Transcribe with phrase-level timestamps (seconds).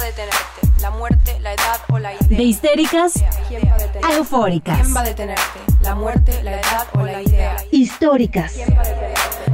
[0.00, 0.80] va a detenerte?
[0.80, 2.38] ¿La muerte, la edad o la idea?
[2.38, 3.12] De histéricas
[3.48, 4.80] ¿Quién va a eufóricas.
[4.80, 5.60] ¿Quién va a detenerte?
[5.82, 7.56] ¿La muerte, la edad o la idea?
[7.70, 8.54] Históricas.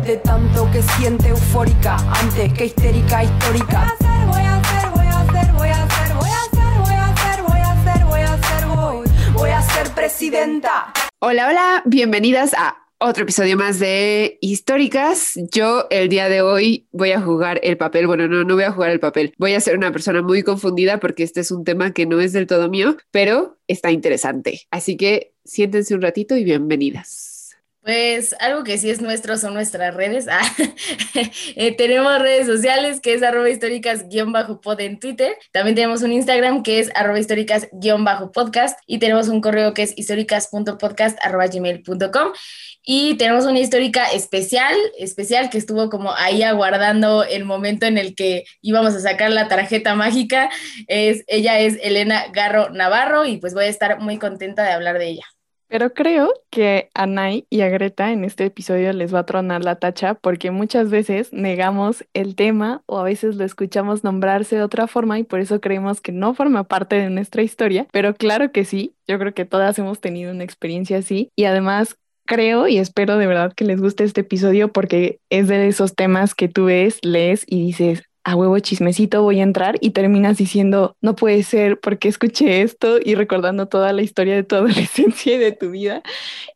[0.05, 3.93] De tanto que siente eufórica antes que histérica histórica.
[4.27, 7.43] Voy a hacer, voy a hacer, voy a hacer, voy a hacer, voy a hacer,
[7.43, 10.93] voy a hacer, voy a hacer, voy, voy a ser presidenta.
[11.19, 15.35] Hola, hola, bienvenidas a otro episodio más de Históricas.
[15.53, 18.07] Yo el día de hoy voy a jugar el papel.
[18.07, 19.35] Bueno, no, no voy a jugar el papel.
[19.39, 22.33] Voy a ser una persona muy confundida porque este es un tema que no es
[22.33, 24.63] del todo mío, pero está interesante.
[24.71, 27.36] Así que siéntense un ratito y bienvenidas.
[27.87, 30.27] Pues algo que sí es nuestro son nuestras redes.
[30.37, 30.43] Ah,
[31.55, 35.37] eh, tenemos redes sociales que es arroba históricas-pod en Twitter.
[35.53, 42.33] También tenemos un Instagram que es arroba históricas-podcast y tenemos un correo que es históricas.podcast.gmail.com
[42.83, 48.17] y tenemos una histórica especial, especial que estuvo como ahí aguardando el momento en el
[48.17, 50.51] que íbamos a sacar la tarjeta mágica.
[50.89, 54.99] Es, ella es Elena Garro Navarro y pues voy a estar muy contenta de hablar
[54.99, 55.36] de ella.
[55.69, 59.65] Pero creo que a Nay y a Greta en este episodio les va a tronar
[59.65, 64.63] la tacha porque muchas veces negamos el tema o a veces lo escuchamos nombrarse de
[64.63, 67.87] otra forma y por eso creemos que no forma parte de nuestra historia.
[67.93, 71.97] Pero claro que sí, yo creo que todas hemos tenido una experiencia así y además
[72.27, 76.35] creo y espero de verdad que les guste este episodio porque es de esos temas
[76.35, 80.97] que tú ves, lees y dices, a huevo chismecito voy a entrar y terminas diciendo,
[81.01, 85.39] no puede ser porque escuché esto y recordando toda la historia de tu adolescencia y
[85.39, 86.03] de tu vida.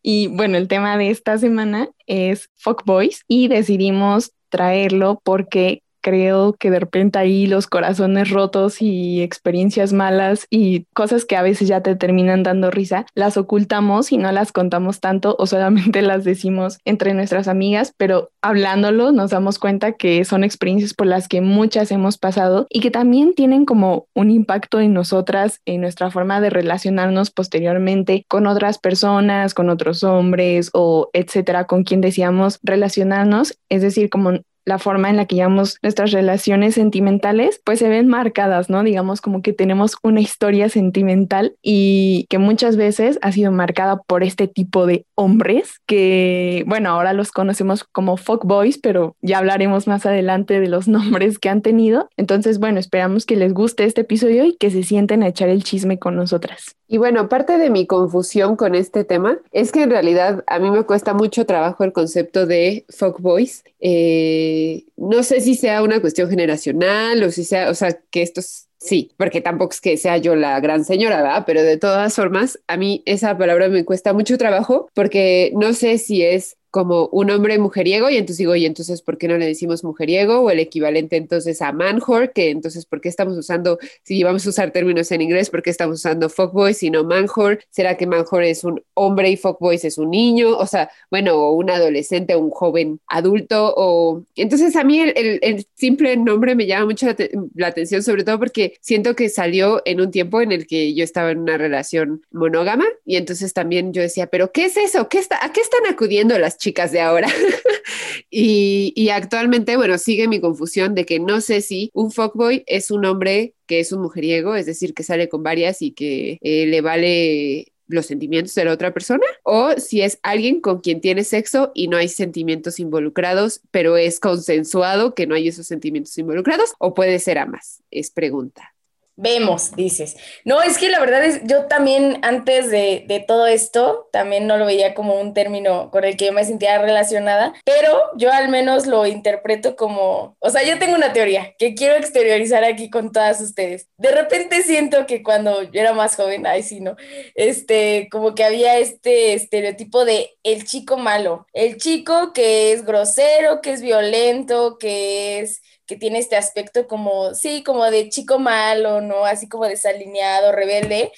[0.02, 6.54] Y bueno, el tema de esta semana es Fuck Boys y decidimos traerlo porque creo
[6.54, 11.68] que de repente ahí los corazones rotos y experiencias malas y cosas que a veces
[11.68, 16.24] ya te terminan dando risa, las ocultamos y no las contamos tanto o solamente las
[16.24, 21.40] decimos entre nuestras amigas, pero hablándolo nos damos cuenta que son experiencias por las que
[21.40, 26.40] muchas hemos pasado y que también tienen como un impacto en nosotras, en nuestra forma
[26.40, 33.58] de relacionarnos posteriormente con otras personas, con otros hombres o etcétera, con quien decíamos relacionarnos,
[33.68, 34.40] es decir, como
[34.70, 38.84] la forma en la que llevamos nuestras relaciones sentimentales, pues se ven marcadas, ¿no?
[38.84, 44.22] Digamos como que tenemos una historia sentimental y que muchas veces ha sido marcada por
[44.22, 50.06] este tipo de hombres que, bueno, ahora los conocemos como boys, pero ya hablaremos más
[50.06, 52.08] adelante de los nombres que han tenido.
[52.16, 55.64] Entonces, bueno, esperamos que les guste este episodio y que se sienten a echar el
[55.64, 56.76] chisme con nosotras.
[56.86, 60.70] Y bueno, parte de mi confusión con este tema es que en realidad a mí
[60.70, 63.62] me cuesta mucho trabajo el concepto de fuckboys.
[63.78, 64.59] Eh,
[64.96, 68.40] no sé si sea una cuestión generacional o si sea, o sea, que esto
[68.78, 71.44] sí, porque tampoco es que sea yo la gran señora, ¿verdad?
[71.46, 75.98] Pero de todas formas, a mí esa palabra me cuesta mucho trabajo porque no sé
[75.98, 79.46] si es como un hombre mujeriego y entonces digo, y entonces, ¿por qué no le
[79.46, 80.40] decimos mujeriego?
[80.40, 84.50] O el equivalente entonces a manhor, que entonces, ¿por qué estamos usando, si vamos a
[84.50, 87.58] usar términos en inglés, ¿por qué estamos usando fuckboy si no manhor?
[87.70, 90.56] ¿Será que manhor es un hombre y fuckboys es un niño?
[90.56, 94.24] O sea, bueno, o un adolescente, un joven adulto, o...
[94.36, 97.16] Entonces a mí el, el, simple nombre me llama mucho la,
[97.54, 101.04] la atención, sobre todo porque siento que salió en un tiempo en el que yo
[101.04, 105.08] estaba en una relación monógama y entonces también yo decía, pero ¿qué es eso?
[105.08, 107.28] ¿Qué está, ¿A qué están acudiendo las chicas de ahora.
[108.30, 113.04] y, actualmente, bueno, sigue mi confusión de que no sé si un fuckboy es un
[113.04, 116.80] hombre que es un mujeriego, es decir, que sale con varias y que eh, le
[116.80, 121.72] vale los sentimientos de la otra persona o si es alguien con quien tiene sexo
[121.74, 126.94] y no hay sentimientos involucrados, pero es consensuado que no hay esos sentimientos involucrados o
[126.94, 127.82] puede ser ambas.
[127.90, 128.74] Es pregunta.
[129.22, 130.16] Vemos, dices.
[130.46, 134.56] No, es que la verdad es, yo también antes de, de, todo esto, también no
[134.56, 138.48] lo veía como un término con el que yo me sentía relacionada, pero yo al
[138.48, 143.12] menos lo interpreto como, o sea, yo tengo una teoría que quiero exteriorizar aquí con
[143.12, 143.90] todas ustedes.
[143.98, 146.96] De repente siento que cuando yo era más joven, ay sí, no,
[147.34, 153.60] este, como que había este estereotipo de el chico malo, el chico que es grosero,
[153.60, 155.60] que es violento, que es
[155.90, 159.24] que tiene este aspecto como, sí, como de chico malo, ¿no?
[159.24, 161.10] Así como desalineado, rebelde.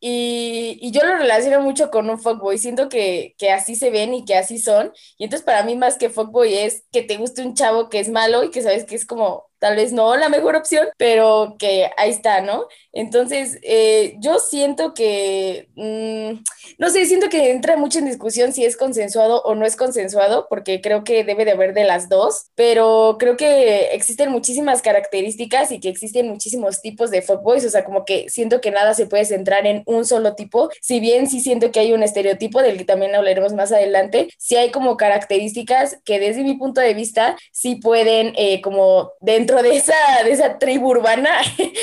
[0.00, 2.56] Y, yo lo relaciono mucho con un fuckboy.
[2.56, 4.92] Siento que, que, así se ven y que así son.
[5.18, 8.08] Y entonces para mí más que fuckboy es que te guste un chavo que es
[8.08, 11.90] malo y que sabes que es como tal vez no la mejor opción, pero que
[11.98, 12.66] ahí está, ¿no?
[12.94, 16.40] Entonces, eh, yo siento que, mmm,
[16.78, 20.46] no sé, siento que entra mucho en discusión si es consensuado o no es consensuado,
[20.48, 25.72] porque creo que debe de haber de las dos, pero creo que existen muchísimas características
[25.72, 29.06] y que existen muchísimos tipos de fuckboys, o sea, como que siento que nada se
[29.06, 32.78] puede centrar en un solo tipo, si bien sí siento que hay un estereotipo del
[32.78, 37.36] que también hablaremos más adelante, sí hay como características que desde mi punto de vista
[37.52, 39.94] sí pueden, eh, como dentro de esa,
[40.24, 41.30] de esa tribu urbana,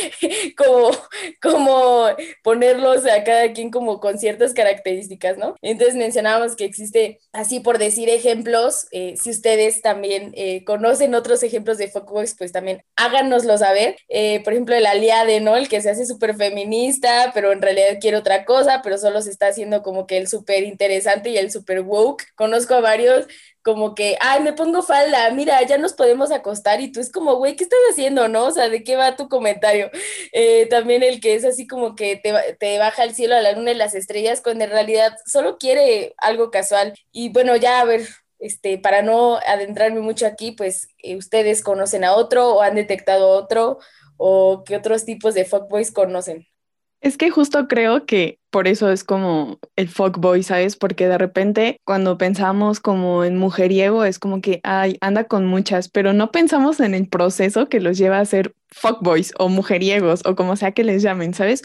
[0.58, 0.92] como,
[1.42, 2.08] como
[2.44, 5.56] ponerlos a cada quien como con ciertas características, ¿no?
[5.62, 11.44] Entonces mencionábamos que existe, así por decir ejemplos, eh, si ustedes también eh, conocen otros
[11.44, 13.98] ejemplos de fuckboys, pues también háganoslo saber.
[14.10, 15.56] Eh, por ejemplo, el aliade, ¿no?
[15.56, 19.32] El que se hace súper feminista, pero en realidad quiere otra cosa, pero solo se
[19.32, 22.24] está haciendo como que el súper interesante y el súper woke.
[22.36, 23.28] Conozco a varios
[23.64, 27.36] como que, ay, me pongo falda, mira, ya nos podemos acostar y tú es como,
[27.36, 28.46] güey, ¿qué estás haciendo, no?
[28.46, 29.90] O sea, ¿de qué va tu comentario?
[30.34, 33.52] Eh, también el que es así como que te, te baja el cielo a la
[33.54, 36.94] luna y las estrellas, cuando en realidad solo quiere algo casual.
[37.12, 38.08] Y bueno, ya a ver,
[38.40, 43.30] este, para no adentrarme mucho aquí, pues eh, ustedes conocen a otro o han detectado
[43.30, 43.78] otro
[44.18, 46.48] o qué otros tipos de fuckboys conocen.
[47.02, 50.76] Es que justo creo que por eso es como el fuckboy, ¿sabes?
[50.76, 55.90] Porque de repente cuando pensamos como en mujeriego es como que, ay, anda con muchas,
[55.90, 60.36] pero no pensamos en el proceso que los lleva a ser fuckboys o mujeriegos o
[60.36, 61.64] como sea que les llamen, ¿sabes?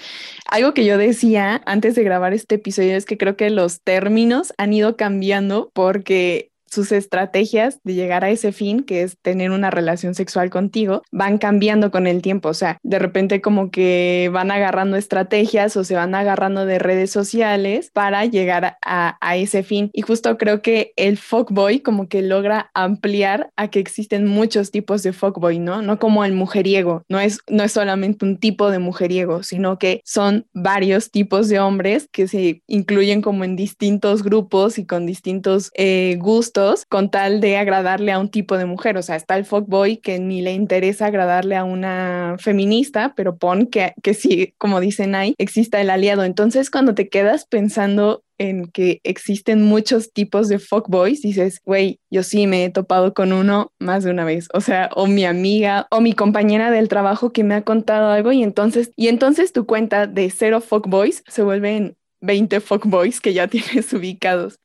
[0.51, 4.55] Algo que yo decía antes de grabar este episodio es que creo que los términos
[4.57, 9.71] han ido cambiando porque sus estrategias de llegar a ese fin, que es tener una
[9.71, 12.49] relación sexual contigo, van cambiando con el tiempo.
[12.49, 17.11] O sea, de repente como que van agarrando estrategias o se van agarrando de redes
[17.11, 19.91] sociales para llegar a, ese fin.
[19.93, 25.03] Y justo creo que el fuckboy como que logra ampliar a que existen muchos tipos
[25.03, 25.83] de fuckboy, ¿no?
[25.83, 30.01] No como el mujeriego, no es, no es solamente un tipo de mujeriego, sino que
[30.05, 35.71] son varios tipos de hombres que se incluyen como en distintos grupos y con distintos
[35.75, 36.56] eh, gustos
[36.89, 38.97] con tal de agradarle a un tipo de mujer.
[38.97, 43.67] O sea, está el fuckboy que ni le interesa agradarle a una feminista, pero pon
[43.67, 46.25] que, que sí, como dicen ahí, exista el aliado.
[46.25, 52.23] Entonces, cuando te quedas pensando en que existen muchos tipos de fuckboys, dices, güey, yo
[52.23, 55.87] sí me he topado con uno más de una vez, o sea, o mi amiga
[55.91, 59.65] o mi compañera del trabajo que me ha contado algo y entonces, y entonces tu
[59.65, 64.59] cuenta de cero fuckboys se vuelve en 20 fuckboys que ya tienes ubicados.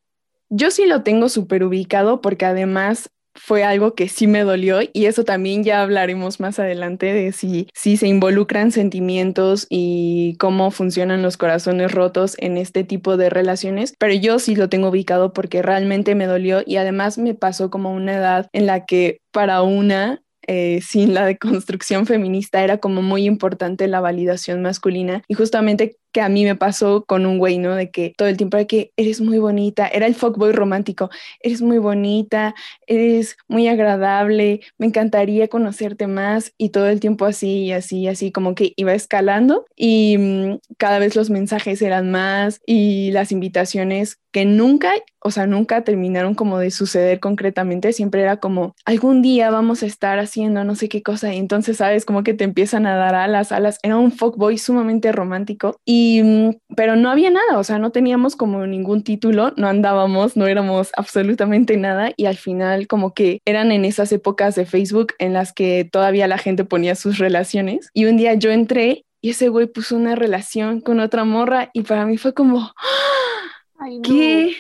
[0.54, 5.06] Yo sí lo tengo súper ubicado porque además fue algo que sí me dolió y
[5.06, 11.22] eso también ya hablaremos más adelante de si, si se involucran sentimientos y cómo funcionan
[11.22, 15.62] los corazones rotos en este tipo de relaciones, pero yo sí lo tengo ubicado porque
[15.62, 20.22] realmente me dolió y además me pasó como una edad en la que para una
[20.48, 26.22] eh, sin la deconstrucción feminista era como muy importante la validación masculina y justamente que
[26.22, 27.76] a mí me pasó con un güey, ¿no?
[27.76, 31.10] De que todo el tiempo era que eres muy bonita, era el fuckboy romántico,
[31.42, 32.56] eres muy bonita,
[32.88, 38.32] eres muy agradable, me encantaría conocerte más y todo el tiempo así y así, así,
[38.32, 44.20] como que iba escalando y mm, cada vez los mensajes eran más y las invitaciones
[44.32, 49.50] que nunca, o sea, nunca terminaron como de suceder concretamente, siempre era como, algún día
[49.50, 52.06] vamos a estar haciendo no sé qué cosa y entonces, ¿sabes?
[52.06, 56.58] Como que te empiezan a dar alas, alas, era un fuckboy sumamente romántico y Mm,
[56.76, 60.92] pero no había nada, o sea, no teníamos como ningún título, no andábamos, no éramos
[60.96, 65.54] absolutamente nada y al final como que eran en esas épocas de Facebook en las
[65.54, 69.68] que todavía la gente ponía sus relaciones y un día yo entré y ese güey
[69.68, 72.72] puso una relación con otra morra y para mí fue como,
[74.04, 74.56] ¿qué?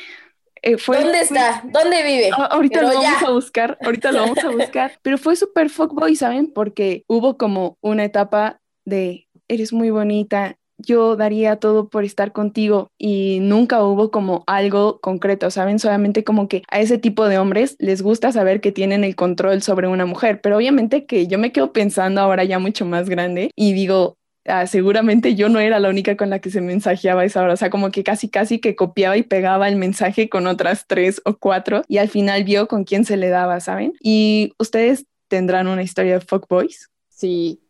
[0.63, 1.63] Eh, ¿Dónde está?
[1.65, 2.29] ¿Dónde vive?
[2.37, 4.99] ahorita lo vamos a buscar, ahorita lo vamos a buscar.
[5.01, 6.51] Pero fue súper fuckboy, ¿saben?
[6.53, 12.89] Porque hubo como una etapa de eres muy bonita, yo daría todo por estar contigo
[12.97, 15.79] y nunca hubo como algo concreto, ¿saben?
[15.79, 19.61] Solamente como que a ese tipo de hombres les gusta saber que tienen el control
[19.61, 23.51] sobre una mujer, pero obviamente que yo me quedo pensando ahora ya mucho más grande
[23.55, 27.41] y digo, ah, seguramente yo no era la única con la que se mensajeaba esa
[27.41, 30.85] hora, o sea, como que casi casi que copiaba y pegaba el mensaje con otras
[30.87, 33.93] tres o cuatro y al final vio con quién se le daba, ¿saben?
[34.01, 36.89] Y ustedes tendrán una historia de fuckboys.
[37.09, 37.60] Sí,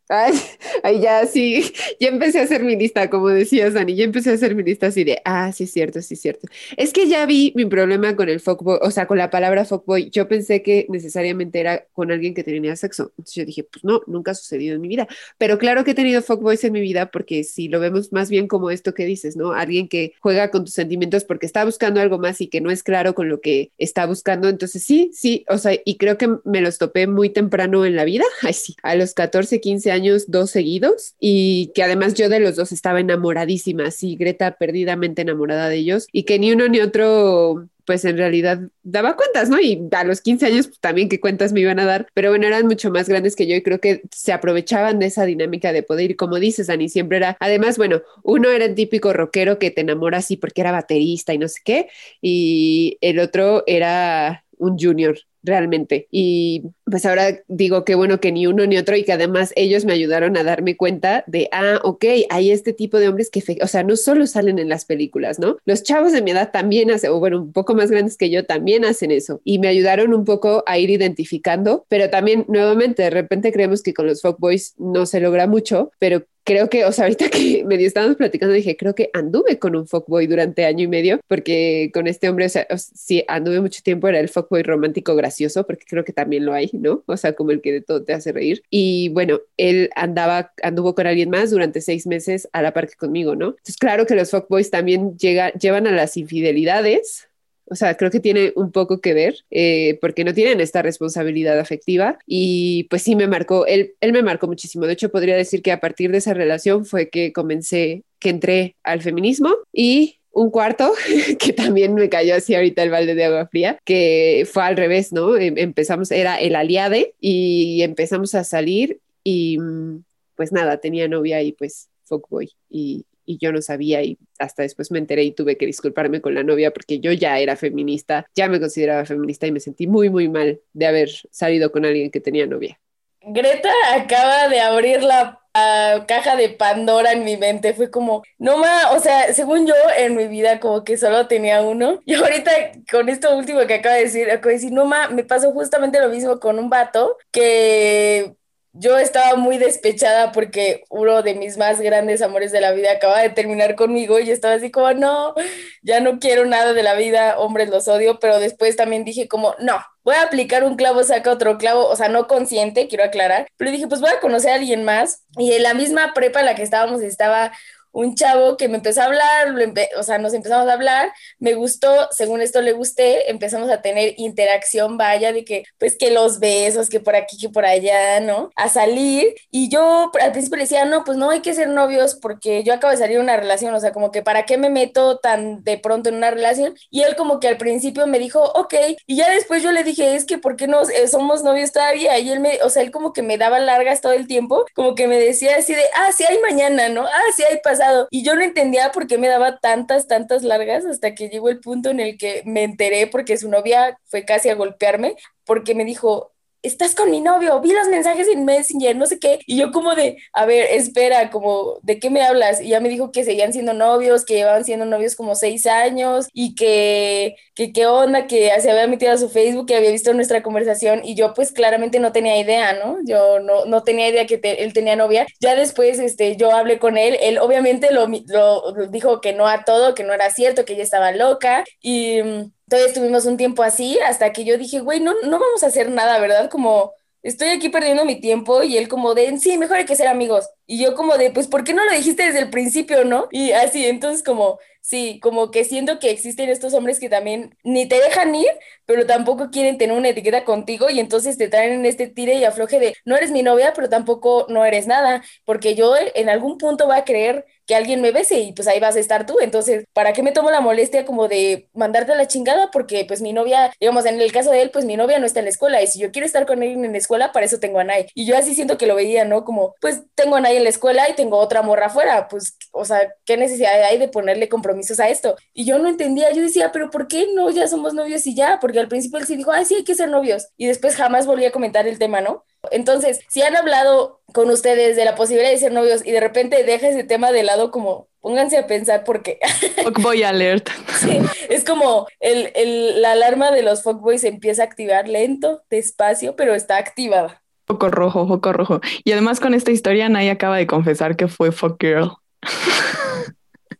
[0.83, 4.33] Ay, ya sí, ya empecé a hacer mi lista, como decías, Dani, ya empecé a
[4.33, 6.47] hacer mi lista así de, ah, sí, cierto, sí, cierto.
[6.75, 10.09] Es que ya vi mi problema con el fuckboy, o sea, con la palabra fuckboy.
[10.09, 13.13] Yo pensé que necesariamente era con alguien que tenía sexo.
[13.17, 15.07] Entonces yo dije, pues no, nunca ha sucedido en mi vida.
[15.37, 18.49] Pero claro que he tenido fuckboys en mi vida porque si lo vemos más bien
[18.49, 19.53] como esto que dices, ¿no?
[19.53, 22.83] Alguien que juega con tus sentimientos porque está buscando algo más y que no es
[22.83, 24.49] claro con lo que está buscando.
[24.49, 28.03] Entonces sí, sí, o sea, y creo que me los topé muy temprano en la
[28.03, 28.25] vida.
[28.41, 32.55] Ay, sí, a los 14, 15 años dos seguidos y que además yo de los
[32.55, 37.67] dos estaba enamoradísima, así Greta perdidamente enamorada de ellos y que ni uno ni otro
[37.85, 39.59] pues en realidad daba cuentas, ¿no?
[39.59, 42.47] Y a los 15 años pues, también qué cuentas me iban a dar, pero bueno,
[42.47, 45.83] eran mucho más grandes que yo y creo que se aprovechaban de esa dinámica de
[45.83, 49.71] poder y como dices, Dani, siempre era, además, bueno, uno era el típico rockero que
[49.71, 51.87] te enamora así porque era baterista y no sé qué,
[52.21, 56.07] y el otro era un junior realmente.
[56.11, 59.85] Y pues ahora digo que bueno que ni uno ni otro y que además ellos
[59.85, 63.67] me ayudaron a darme cuenta de, ah, ok, hay este tipo de hombres que, o
[63.67, 65.57] sea, no solo salen en las películas, ¿no?
[65.65, 68.45] Los chavos de mi edad también hacen, o bueno, un poco más grandes que yo
[68.45, 69.41] también hacen eso.
[69.43, 73.93] Y me ayudaron un poco a ir identificando, pero también nuevamente de repente creemos que
[73.93, 77.87] con los fuckboys no se logra mucho, pero creo que, o sea, ahorita que medio
[77.87, 82.07] estábamos platicando, dije, creo que anduve con un fuckboy durante año y medio, porque con
[82.07, 86.03] este hombre, o sea, sí, anduve mucho tiempo, era el fuckboy romántico gracioso, porque creo
[86.03, 87.03] que también lo hay, ¿no?
[87.05, 88.63] O sea, como el que de todo te hace reír.
[88.69, 92.95] Y bueno, él andaba, anduvo con alguien más durante seis meses a la par que
[92.95, 93.49] conmigo, ¿no?
[93.49, 97.27] Entonces, claro que los fuckboys también llega, llevan a las infidelidades,
[97.71, 101.57] o sea, creo que tiene un poco que ver eh, porque no tienen esta responsabilidad
[101.57, 104.85] afectiva y pues sí me marcó, él, él me marcó muchísimo.
[104.85, 108.75] De hecho, podría decir que a partir de esa relación fue que comencé, que entré
[108.83, 110.91] al feminismo y un cuarto
[111.39, 115.13] que también me cayó así ahorita el balde de agua fría, que fue al revés,
[115.13, 115.37] ¿no?
[115.37, 120.03] Em, empezamos, era el aliade y empezamos a salir y mm,
[120.35, 124.91] pues nada, tenía novia y pues fuckboy y, y yo no sabía y hasta después
[124.91, 128.49] me enteré y tuve que disculparme con la novia porque yo ya era feminista, ya
[128.49, 132.19] me consideraba feminista y me sentí muy, muy mal de haber salido con alguien que
[132.19, 132.79] tenía novia.
[133.23, 137.73] Greta acaba de abrir la caja de Pandora en mi mente.
[137.73, 141.61] Fue como, no más, o sea, según yo en mi vida como que solo tenía
[141.61, 141.99] uno.
[142.05, 142.51] Y ahorita
[142.91, 145.99] con esto último que acaba de decir, acabo de decir, no más, me pasó justamente
[145.99, 148.35] lo mismo con un vato que
[148.73, 153.19] yo estaba muy despechada porque uno de mis más grandes amores de la vida acaba
[153.21, 155.33] de terminar conmigo y estaba así como, no,
[155.81, 159.55] ya no quiero nada de la vida, hombres los odio, pero después también dije como,
[159.59, 163.47] no, voy a aplicar un clavo, saca otro clavo, o sea, no consciente, quiero aclarar,
[163.57, 166.45] pero dije, pues voy a conocer a alguien más y en la misma prepa en
[166.45, 167.51] la que estábamos estaba
[167.91, 169.53] un chavo que me empezó a hablar,
[169.97, 174.13] o sea, nos empezamos a hablar, me gustó, según esto le gusté, empezamos a tener
[174.17, 178.51] interacción, vaya, de que, pues que los besos, que por aquí, que por allá, ¿no?
[178.55, 179.35] A salir.
[179.51, 182.73] Y yo al principio le decía, no, pues no hay que ser novios porque yo
[182.73, 185.63] acabo de salir de una relación, o sea, como que para qué me meto tan
[185.63, 186.75] de pronto en una relación.
[186.89, 188.73] Y él como que al principio me dijo, ok,
[189.07, 192.17] y ya después yo le dije, es que ¿por qué no eh, somos novios todavía?
[192.19, 194.95] Y él me, o sea, él como que me daba largas todo el tiempo, como
[194.95, 197.05] que me decía así de, ah, sí hay mañana, ¿no?
[197.05, 200.85] Ah, sí hay pasado y yo no entendía por qué me daba tantas, tantas largas
[200.85, 204.49] hasta que llegó el punto en el que me enteré porque su novia fue casi
[204.49, 206.31] a golpearme porque me dijo,
[206.63, 209.39] estás con mi novio, vi los mensajes en Messenger, no sé qué.
[209.45, 212.61] Y yo como de, a ver, espera, como, ¿de qué me hablas?
[212.61, 216.27] Y ya me dijo que seguían siendo novios, que llevaban siendo novios como seis años
[216.33, 217.35] y que,
[217.67, 221.01] que qué onda, que se había metido a su Facebook, que había visto nuestra conversación
[221.03, 222.97] y yo pues claramente no tenía idea, ¿no?
[223.05, 225.27] Yo no, no tenía idea que él tenía novia.
[225.39, 229.63] Ya después, este, yo hablé con él, él obviamente lo, lo dijo que no a
[229.63, 233.63] todo, que no era cierto, que ella estaba loca y mm, entonces estuvimos un tiempo
[233.63, 236.49] así hasta que yo dije, güey, no, no vamos a hacer nada, ¿verdad?
[236.49, 240.07] Como estoy aquí perdiendo mi tiempo y él como de, sí, mejor hay que ser
[240.07, 240.49] amigos.
[240.71, 243.27] Y yo como de, pues, ¿por qué no lo dijiste desde el principio, no?
[243.29, 247.87] Y así, entonces como, sí, como que siento que existen estos hombres que también ni
[247.87, 248.47] te dejan ir,
[248.85, 252.45] pero tampoco quieren tener una etiqueta contigo y entonces te traen en este tire y
[252.45, 256.57] afloje de, no eres mi novia, pero tampoco no eres nada, porque yo en algún
[256.57, 259.37] punto voy a creer que alguien me bese y pues ahí vas a estar tú.
[259.41, 262.69] Entonces, ¿para qué me tomo la molestia como de mandarte a la chingada?
[262.71, 265.39] Porque pues mi novia, digamos, en el caso de él, pues mi novia no está
[265.39, 267.59] en la escuela y si yo quiero estar con él en la escuela, para eso
[267.59, 268.07] tengo a Nay.
[268.13, 269.45] Y yo así siento que lo veía, ¿no?
[269.45, 272.85] Como, pues tengo a Nay en la escuela y tengo otra morra afuera, pues, o
[272.85, 275.35] sea, ¿qué necesidad hay de ponerle compromisos a esto?
[275.53, 277.49] Y yo no entendía, yo decía, pero ¿por qué no?
[277.49, 279.95] Ya somos novios y ya, porque al principio él sí dijo, ay, sí, hay que
[279.95, 280.49] ser novios.
[280.57, 282.45] Y después jamás volví a comentar el tema, ¿no?
[282.69, 286.63] Entonces, si han hablado con ustedes de la posibilidad de ser novios y de repente
[286.63, 289.39] deja ese tema de lado, como pónganse a pensar por qué.
[289.83, 290.69] Fuckboy alert.
[290.99, 296.35] Sí, es como el, el, la alarma de los fuckboys empieza a activar lento, despacio,
[296.35, 297.41] pero está activada.
[297.71, 298.81] Foco rojo, foco rojo.
[299.05, 302.11] Y además con esta historia Nay acaba de confesar que fue fuck girl.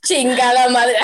[0.02, 0.96] Chingada madre.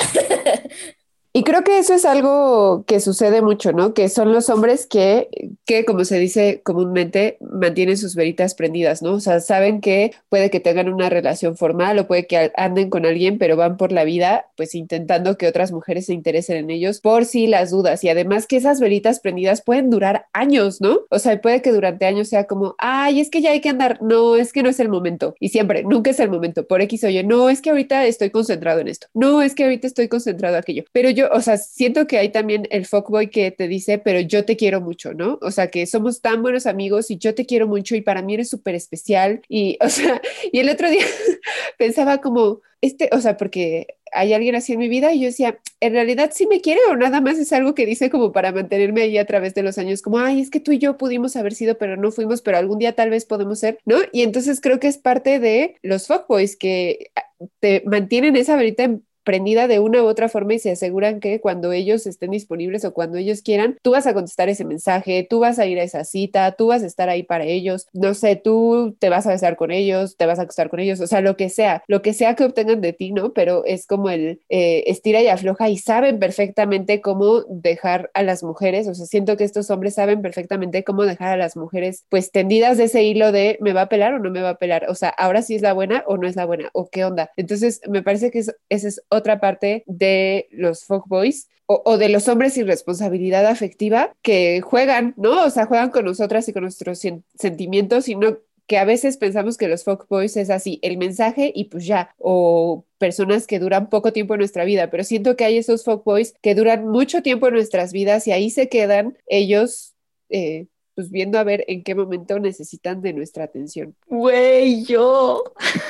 [1.38, 3.94] Y creo que eso es algo que sucede mucho, ¿no?
[3.94, 5.30] Que son los hombres que,
[5.68, 9.14] que, como se dice comúnmente, mantienen sus veritas prendidas, ¿no?
[9.14, 13.06] O sea, saben que puede que tengan una relación formal o puede que anden con
[13.06, 17.02] alguien, pero van por la vida, pues intentando que otras mujeres se interesen en ellos
[17.02, 18.04] por si las dudas.
[18.04, 21.02] Y además que esas veritas prendidas pueden durar años, ¿no?
[21.12, 24.02] O sea, puede que durante años sea como, ay, es que ya hay que andar,
[24.02, 25.36] no, es que no es el momento.
[25.40, 28.32] Y siempre, nunca es el momento, por X o Y, no, es que ahorita estoy
[28.32, 30.84] concentrado en esto, no, es que ahorita estoy concentrado en aquello.
[30.92, 34.46] Pero yo o sea, siento que hay también el fuckboy que te dice, pero yo
[34.46, 35.40] te quiero mucho, ¿no?
[35.42, 38.34] O sea, que somos tan buenos amigos y yo te quiero mucho y para mí
[38.34, 39.42] eres súper especial.
[39.50, 41.06] Y, o sea, y el otro día
[41.78, 45.60] pensaba como, este, o sea, porque hay alguien así en mi vida y yo decía,
[45.80, 49.02] en realidad sí me quiere o nada más es algo que dice como para mantenerme
[49.02, 51.54] ahí a través de los años, como, ay, es que tú y yo pudimos haber
[51.54, 53.98] sido, pero no fuimos, pero algún día tal vez podemos ser, ¿no?
[54.12, 57.24] Y entonces creo que es parte de los fuckboys que ah,
[57.60, 58.90] te mantienen esa verita
[59.28, 62.94] prendida de una u otra forma y se aseguran que cuando ellos estén disponibles o
[62.94, 66.06] cuando ellos quieran, tú vas a contestar ese mensaje, tú vas a ir a esa
[66.06, 69.58] cita, tú vas a estar ahí para ellos, no sé, tú te vas a besar
[69.58, 72.14] con ellos, te vas a acostar con ellos, o sea, lo que sea, lo que
[72.14, 73.34] sea que obtengan de ti, ¿no?
[73.34, 78.44] Pero es como el eh, estira y afloja y saben perfectamente cómo dejar a las
[78.44, 82.32] mujeres, o sea, siento que estos hombres saben perfectamente cómo dejar a las mujeres pues
[82.32, 84.86] tendidas de ese hilo de me va a pelar o no me va a pelar,
[84.88, 87.32] o sea, ahora sí es la buena o no es la buena, o qué onda.
[87.36, 92.28] Entonces, me parece que ese es otra parte de los fuckboys o, o, de los
[92.30, 95.46] hombres sin responsabilidad afectiva que juegan, ¿no?
[95.46, 97.02] O sea, juegan con nosotras y con nuestros
[97.36, 101.66] sentimientos y no que a veces pensamos que los fuckboys es así, el mensaje y
[101.66, 105.58] pues ya, o personas que duran poco tiempo en nuestra vida, pero siento que hay
[105.58, 109.96] esos fuckboys que duran mucho tiempo en nuestras vidas y ahí se quedan ellos
[110.30, 113.96] eh, pues viendo a ver en qué momento necesitan de nuestra atención.
[114.08, 115.44] Güey, yo.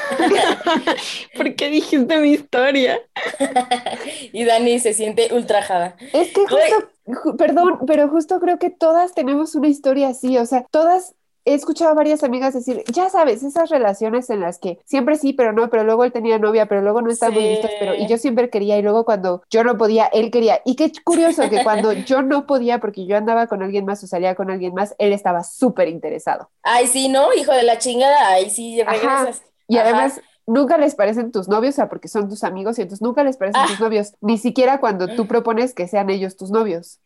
[1.38, 3.00] ¿Por qué dijiste mi historia?
[4.34, 5.96] y Dani se siente ultrajada.
[6.12, 10.66] Es que justo, perdón, pero justo creo que todas tenemos una historia así, o sea,
[10.72, 11.16] todas
[11.48, 15.32] he escuchado a varias amigas decir, ya sabes, esas relaciones en las que siempre sí,
[15.32, 17.50] pero no, pero luego él tenía novia, pero luego no estábamos sí.
[17.50, 20.62] listos, pero y yo siempre quería y luego cuando yo no podía, él quería.
[20.66, 24.08] Y qué curioso que cuando yo no podía porque yo andaba con alguien más o
[24.08, 26.50] salía con alguien más, él estaba súper interesado.
[26.63, 27.34] Ay, sí, ¿no?
[27.34, 29.06] Hijo de la chingada, ay, sí, regresas.
[29.06, 29.32] Ajá.
[29.70, 29.88] Y Ajá.
[29.88, 33.24] además nunca les parecen tus novios, o sea, porque son tus amigos y entonces nunca
[33.24, 33.68] les parecen ah.
[33.68, 37.00] tus novios, ni siquiera cuando tú propones que sean ellos tus novios.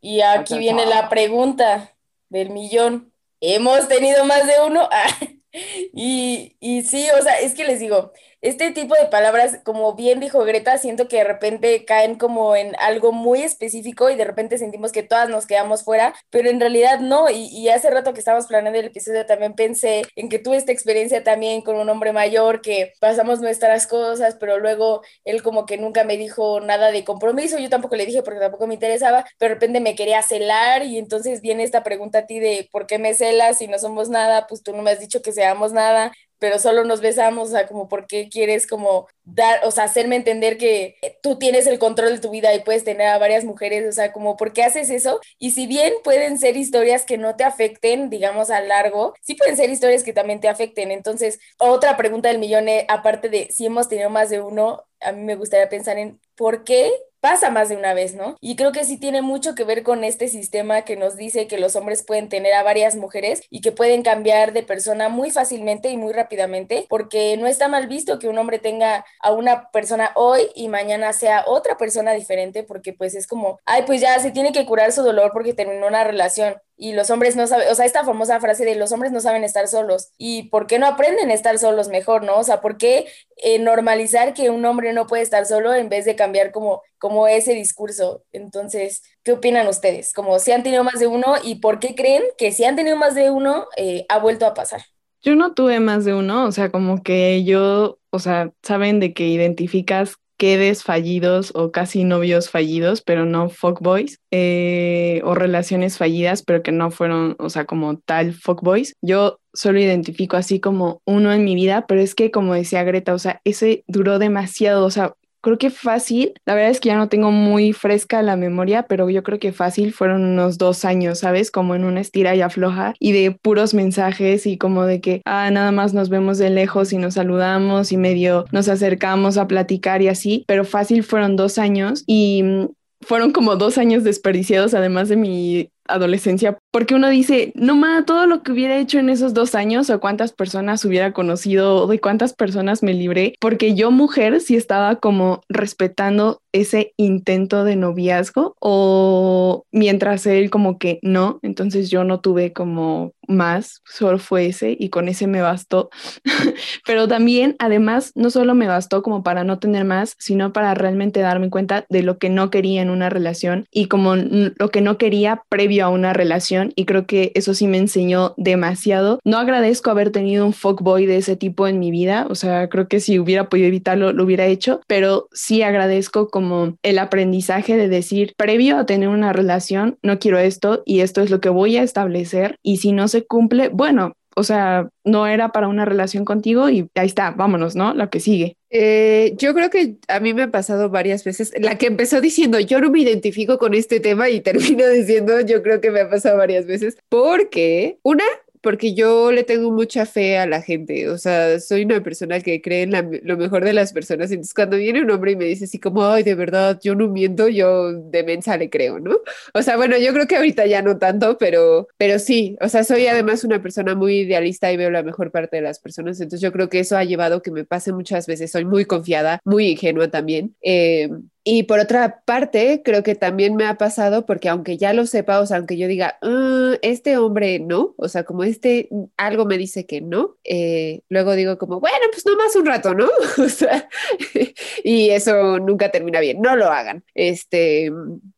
[0.00, 1.92] Y aquí viene la pregunta
[2.30, 3.11] del millón
[3.42, 4.88] hemos tenido más de uno.
[5.94, 10.20] y, y sí, o sea, es que les digo, este tipo de palabras, como bien
[10.20, 14.58] dijo Greta, siento que de repente caen como en algo muy específico y de repente
[14.58, 17.30] sentimos que todas nos quedamos fuera, pero en realidad no.
[17.30, 20.72] Y, y hace rato que estábamos planeando el episodio también pensé en que tuve esta
[20.72, 25.78] experiencia también con un hombre mayor que pasamos nuestras cosas, pero luego él como que
[25.78, 29.50] nunca me dijo nada de compromiso, yo tampoco le dije porque tampoco me interesaba, pero
[29.50, 32.98] de repente me quería celar y entonces viene esta pregunta a ti de ¿por qué
[32.98, 34.46] me celas si no somos nada?
[34.48, 36.12] Pues tú no me has dicho que seamos nada
[36.42, 40.16] pero solo nos besamos, o sea, como por qué quieres como dar, o sea, hacerme
[40.16, 43.88] entender que tú tienes el control de tu vida y puedes tener a varias mujeres,
[43.88, 45.20] o sea, como por qué haces eso.
[45.38, 49.56] Y si bien pueden ser historias que no te afecten, digamos, a largo, sí pueden
[49.56, 50.90] ser historias que también te afecten.
[50.90, 55.12] Entonces, otra pregunta del millón, eh, aparte de si hemos tenido más de uno, a
[55.12, 56.90] mí me gustaría pensar en por qué
[57.22, 58.36] pasa más de una vez, ¿no?
[58.40, 61.56] Y creo que sí tiene mucho que ver con este sistema que nos dice que
[61.56, 65.88] los hombres pueden tener a varias mujeres y que pueden cambiar de persona muy fácilmente
[65.90, 70.10] y muy rápidamente, porque no está mal visto que un hombre tenga a una persona
[70.16, 74.32] hoy y mañana sea otra persona diferente, porque pues es como, ay, pues ya se
[74.32, 77.76] tiene que curar su dolor porque terminó una relación y los hombres no saben, o
[77.76, 80.86] sea, esta famosa frase de los hombres no saben estar solos y por qué no
[80.88, 82.38] aprenden a estar solos mejor, ¿no?
[82.38, 86.04] O sea, ¿por qué eh, normalizar que un hombre no puede estar solo en vez
[86.06, 88.24] de cambiar como, como ese discurso?
[88.32, 90.12] Entonces, ¿qué opinan ustedes?
[90.12, 92.96] Como si han tenido más de uno y por qué creen que si han tenido
[92.96, 94.82] más de uno eh, ha vuelto a pasar?
[95.22, 99.14] Yo no tuve más de uno, o sea, como que yo, o sea, saben de
[99.14, 106.42] que identificas quedes fallidos o casi novios fallidos, pero no fuckboys, eh, o relaciones fallidas,
[106.42, 108.96] pero que no fueron, o sea, como tal fuckboys.
[109.02, 113.14] Yo solo identifico así como uno en mi vida, pero es que como decía Greta,
[113.14, 116.96] o sea, ese duró demasiado, o sea, creo que fácil, la verdad es que ya
[116.96, 121.18] no tengo muy fresca la memoria, pero yo creo que fácil fueron unos dos años,
[121.18, 121.50] ¿sabes?
[121.50, 125.50] Como en una estira y afloja y de puros mensajes y como de que, ah,
[125.50, 130.00] nada más nos vemos de lejos y nos saludamos y medio nos acercamos a platicar
[130.02, 132.68] y así, pero fácil fueron dos años y mm,
[133.02, 138.26] fueron como dos años desperdiciados además de mi adolescencia, porque uno dice, no más todo
[138.26, 142.34] lo que hubiera hecho en esos dos años o cuántas personas hubiera conocido de cuántas
[142.34, 149.64] personas me libré, porque yo mujer sí estaba como respetando ese intento de noviazgo o
[149.72, 154.90] mientras él como que no, entonces yo no tuve como más, solo fue ese y
[154.90, 155.90] con ese me bastó.
[156.86, 161.20] Pero también, además, no solo me bastó como para no tener más, sino para realmente
[161.20, 164.98] darme cuenta de lo que no quería en una relación y como lo que no
[164.98, 169.18] quería previo a una relación y creo que eso sí me enseñó demasiado.
[169.24, 172.88] No agradezco haber tenido un fuckboy de ese tipo en mi vida, o sea, creo
[172.88, 177.88] que si hubiera podido evitarlo, lo hubiera hecho, pero sí agradezco como el aprendizaje de
[177.88, 181.76] decir, previo a tener una relación, no quiero esto y esto es lo que voy
[181.76, 186.24] a establecer y si no se cumple, bueno, o sea, no era para una relación
[186.24, 187.94] contigo y ahí está, vámonos, ¿no?
[187.94, 188.56] Lo que sigue.
[188.74, 191.52] Eh, yo creo que a mí me ha pasado varias veces.
[191.60, 195.62] La que empezó diciendo, yo no me identifico con este tema y termino diciendo, yo
[195.62, 196.96] creo que me ha pasado varias veces.
[197.10, 198.24] Porque, una,
[198.62, 202.62] porque yo le tengo mucha fe a la gente, o sea, soy una persona que
[202.62, 205.64] cree en lo mejor de las personas, entonces cuando viene un hombre y me dice
[205.64, 209.18] así como, ay, de verdad, yo no miento, yo de mensa le creo, ¿no?
[209.54, 212.84] O sea, bueno, yo creo que ahorita ya no tanto, pero, pero sí, o sea,
[212.84, 216.40] soy además una persona muy idealista y veo la mejor parte de las personas, entonces
[216.40, 219.68] yo creo que eso ha llevado que me pase muchas veces, soy muy confiada, muy
[219.70, 220.54] ingenua también.
[220.62, 221.10] Eh,
[221.44, 225.40] y por otra parte, creo que también me ha pasado porque aunque ya lo sepa,
[225.40, 229.58] o sea, aunque yo diga, ah, este hombre no, o sea, como este algo me
[229.58, 233.08] dice que no, eh, luego digo como, bueno, pues no más un rato, ¿no?
[234.84, 237.04] y eso nunca termina bien, no lo hagan.
[237.14, 237.90] Este,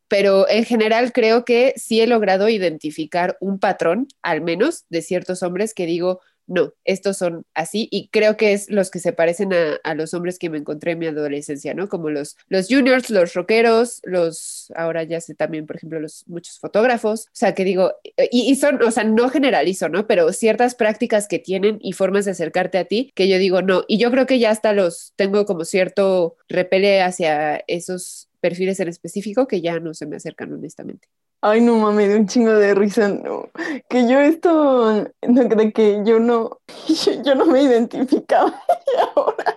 [0.08, 5.42] pero en general creo que sí he logrado identificar un patrón, al menos, de ciertos
[5.42, 9.52] hombres que digo, no, estos son así y creo que es los que se parecen
[9.52, 11.88] a, los hombres que me encontré en mi adolescencia, ¿no?
[11.88, 16.58] Como los, los juniors, los rockeros, los, ahora ya sé también, por ejemplo, los muchos
[16.58, 17.94] fotógrafos, o sea, que digo,
[18.30, 20.06] y, y, son, o sea, no generalizo, ¿no?
[20.06, 23.84] Pero ciertas prácticas que tienen y formas de acercarte a ti que yo digo, no,
[23.88, 28.88] y yo creo que ya hasta los tengo como cierto repele hacia esos perfiles en
[28.88, 31.08] específico que ya no se me acercan honestamente.
[31.46, 33.50] Ay, no mames, de un chingo de risa, no.
[33.90, 36.58] Que yo esto, no creo que yo no,
[37.22, 39.56] yo, no me identificaba y ahora.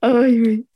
[0.00, 0.66] Ay,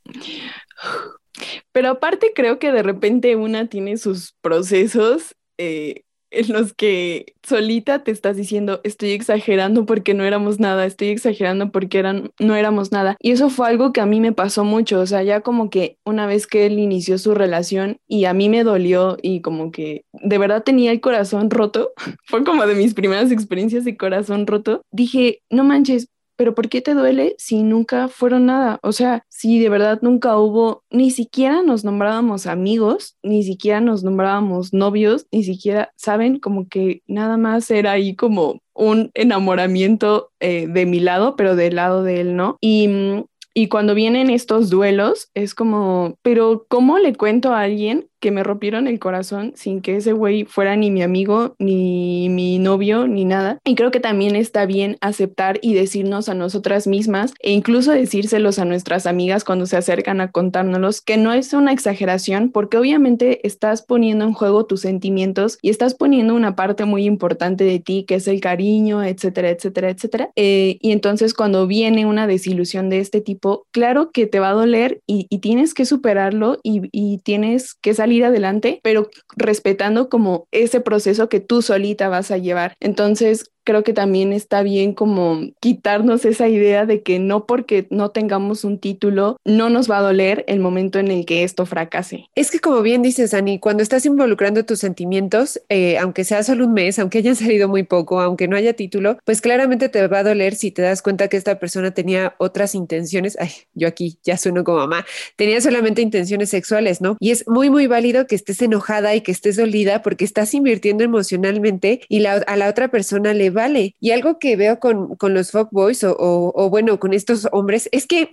[1.72, 6.03] Pero aparte creo que de repente una tiene sus procesos eh,
[6.34, 11.70] en los que solita te estás diciendo, estoy exagerando porque no éramos nada, estoy exagerando
[11.70, 13.16] porque eran, no éramos nada.
[13.20, 15.98] Y eso fue algo que a mí me pasó mucho, o sea, ya como que
[16.04, 20.04] una vez que él inició su relación y a mí me dolió y como que
[20.12, 21.92] de verdad tenía el corazón roto,
[22.26, 26.80] fue como de mis primeras experiencias de corazón roto, dije, no manches, pero ¿por qué
[26.80, 28.78] te duele si nunca fueron nada?
[28.82, 34.02] O sea, si de verdad nunca hubo, ni siquiera nos nombrábamos amigos, ni siquiera nos
[34.02, 36.38] nombrábamos novios, ni siquiera, ¿saben?
[36.38, 41.76] Como que nada más era ahí como un enamoramiento eh, de mi lado, pero del
[41.76, 42.56] lado de él, ¿no?
[42.60, 43.24] Y mm,
[43.56, 48.42] y cuando vienen estos duelos, es como, pero ¿cómo le cuento a alguien que me
[48.42, 53.26] rompieron el corazón sin que ese güey fuera ni mi amigo, ni mi novio, ni
[53.26, 53.58] nada?
[53.66, 58.58] Y creo que también está bien aceptar y decirnos a nosotras mismas e incluso decírselos
[58.58, 63.46] a nuestras amigas cuando se acercan a contárnoslos que no es una exageración porque obviamente
[63.46, 68.06] estás poniendo en juego tus sentimientos y estás poniendo una parte muy importante de ti
[68.08, 70.30] que es el cariño, etcétera, etcétera, etcétera.
[70.34, 74.54] Eh, y entonces cuando viene una desilusión de este tipo, claro que te va a
[74.54, 80.80] doler y, tienes que superarlo y, y, tienes que salir adelante, pero respetando como ese
[80.80, 82.74] proceso que tú solita vas a llevar.
[82.80, 88.10] Entonces, creo que también está bien como quitarnos esa idea de que no porque no
[88.10, 92.28] tengamos un título, no nos va a doler el momento en el que esto fracase.
[92.34, 96.66] Es que como bien dices, Ani, cuando estás involucrando tus sentimientos, eh, aunque sea solo
[96.66, 100.18] un mes, aunque hayan salido muy poco, aunque no haya título, pues claramente te va
[100.18, 103.36] a doler si te das cuenta que esta persona tenía otras intenciones.
[103.40, 107.16] Ay, yo aquí ya sueno como mamá, tenía solamente intenciones sexuales, ¿no?
[107.18, 111.04] Y es muy, muy válido que estés enojada y que estés dolida porque estás invirtiendo
[111.04, 113.96] emocionalmente y a la otra persona le vale.
[114.00, 118.06] Y algo que veo con, con los fuckboys o, o, bueno, con estos hombres es
[118.06, 118.28] que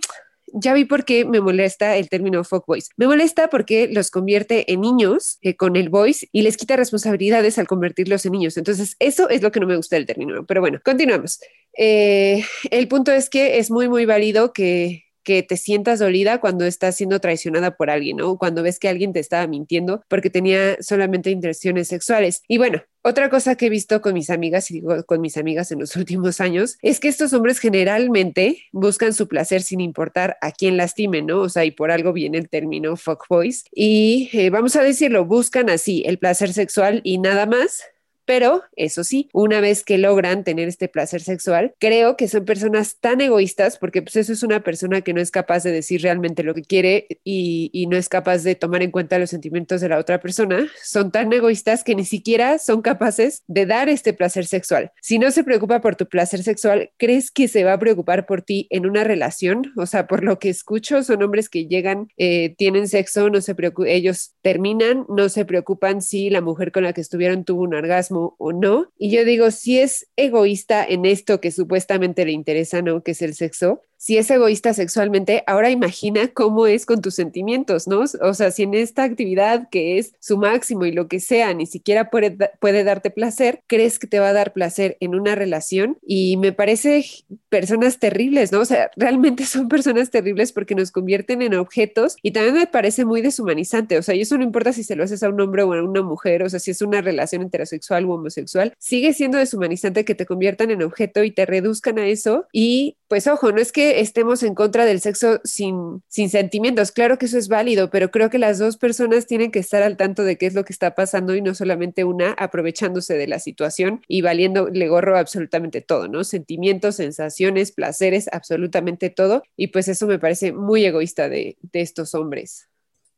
[0.54, 2.90] ya vi por qué me molesta el término fuckboys.
[2.96, 7.58] Me molesta porque los convierte en niños eh, con el voice y les quita responsabilidades
[7.58, 8.56] al convertirlos en niños.
[8.56, 10.44] Entonces, eso es lo que no me gusta del término.
[10.44, 11.40] Pero bueno, continuamos.
[11.78, 16.64] Eh, el punto es que es muy, muy válido que, que te sientas dolida cuando
[16.64, 18.36] estás siendo traicionada por alguien, ¿no?
[18.38, 22.42] Cuando ves que alguien te estaba mintiendo porque tenía solamente intenciones sexuales.
[22.48, 25.80] Y bueno, otra cosa que he visto con mis amigas, y con mis amigas en
[25.80, 30.76] los últimos años, es que estos hombres generalmente buscan su placer sin importar a quién
[30.76, 31.40] lastimen, ¿no?
[31.40, 33.64] O sea, y por algo viene el término fuck boys.
[33.72, 37.82] Y eh, vamos a decirlo, buscan así el placer sexual y nada más
[38.24, 42.96] Pero eso sí, una vez que logran tener este placer sexual, creo que son personas
[43.00, 46.42] tan egoístas, porque pues eso es una persona que no es capaz de decir realmente
[46.42, 49.88] lo que quiere y, y no es capaz de tomar en cuenta los sentimientos de
[49.88, 54.46] la otra persona, son tan egoístas que ni siquiera son capaces de dar este placer
[54.46, 54.92] sexual.
[55.00, 58.42] Si no se preocupa por tu placer sexual, ¿crees que se va a preocupar por
[58.42, 59.72] ti en una relación?
[59.76, 63.54] O sea, por lo que escucho, son hombres que llegan, eh, tienen sexo, no se
[63.54, 67.74] preocupan, ellos terminan, no se preocupan si la mujer con la que estuvieron tuvo un
[67.74, 68.92] orgasmo o no.
[68.98, 73.02] Y yo digo, si es egoísta en esto que supuestamente le interesa, ¿no?
[73.02, 77.86] Que es el sexo, si es egoísta sexualmente, ahora imagina cómo es con tus sentimientos,
[77.86, 78.00] ¿no?
[78.00, 81.66] O sea, si en esta actividad que es su máximo y lo que sea, ni
[81.66, 85.98] siquiera puede, puede darte placer, crees que te va a dar placer en una relación
[86.04, 87.04] y me parece
[87.48, 88.58] personas terribles, ¿no?
[88.58, 93.04] O sea, realmente son personas terribles porque nos convierten en objetos y también me parece
[93.04, 95.62] muy deshumanizante, o sea, y eso no importa si se lo haces a un hombre
[95.62, 99.38] o a una mujer, o sea, si es una relación heterosexual o homosexual, sigue siendo
[99.38, 103.60] deshumanizante que te conviertan en objeto y te reduzcan a eso y pues ojo, no
[103.60, 106.92] es estemos en contra del sexo sin, sin sentimientos.
[106.92, 109.96] Claro que eso es válido, pero creo que las dos personas tienen que estar al
[109.96, 113.38] tanto de qué es lo que está pasando y no solamente una aprovechándose de la
[113.38, 116.24] situación y valiéndole gorro absolutamente todo, ¿no?
[116.24, 119.42] Sentimientos, sensaciones, placeres, absolutamente todo.
[119.56, 122.68] Y pues eso me parece muy egoísta de, de estos hombres.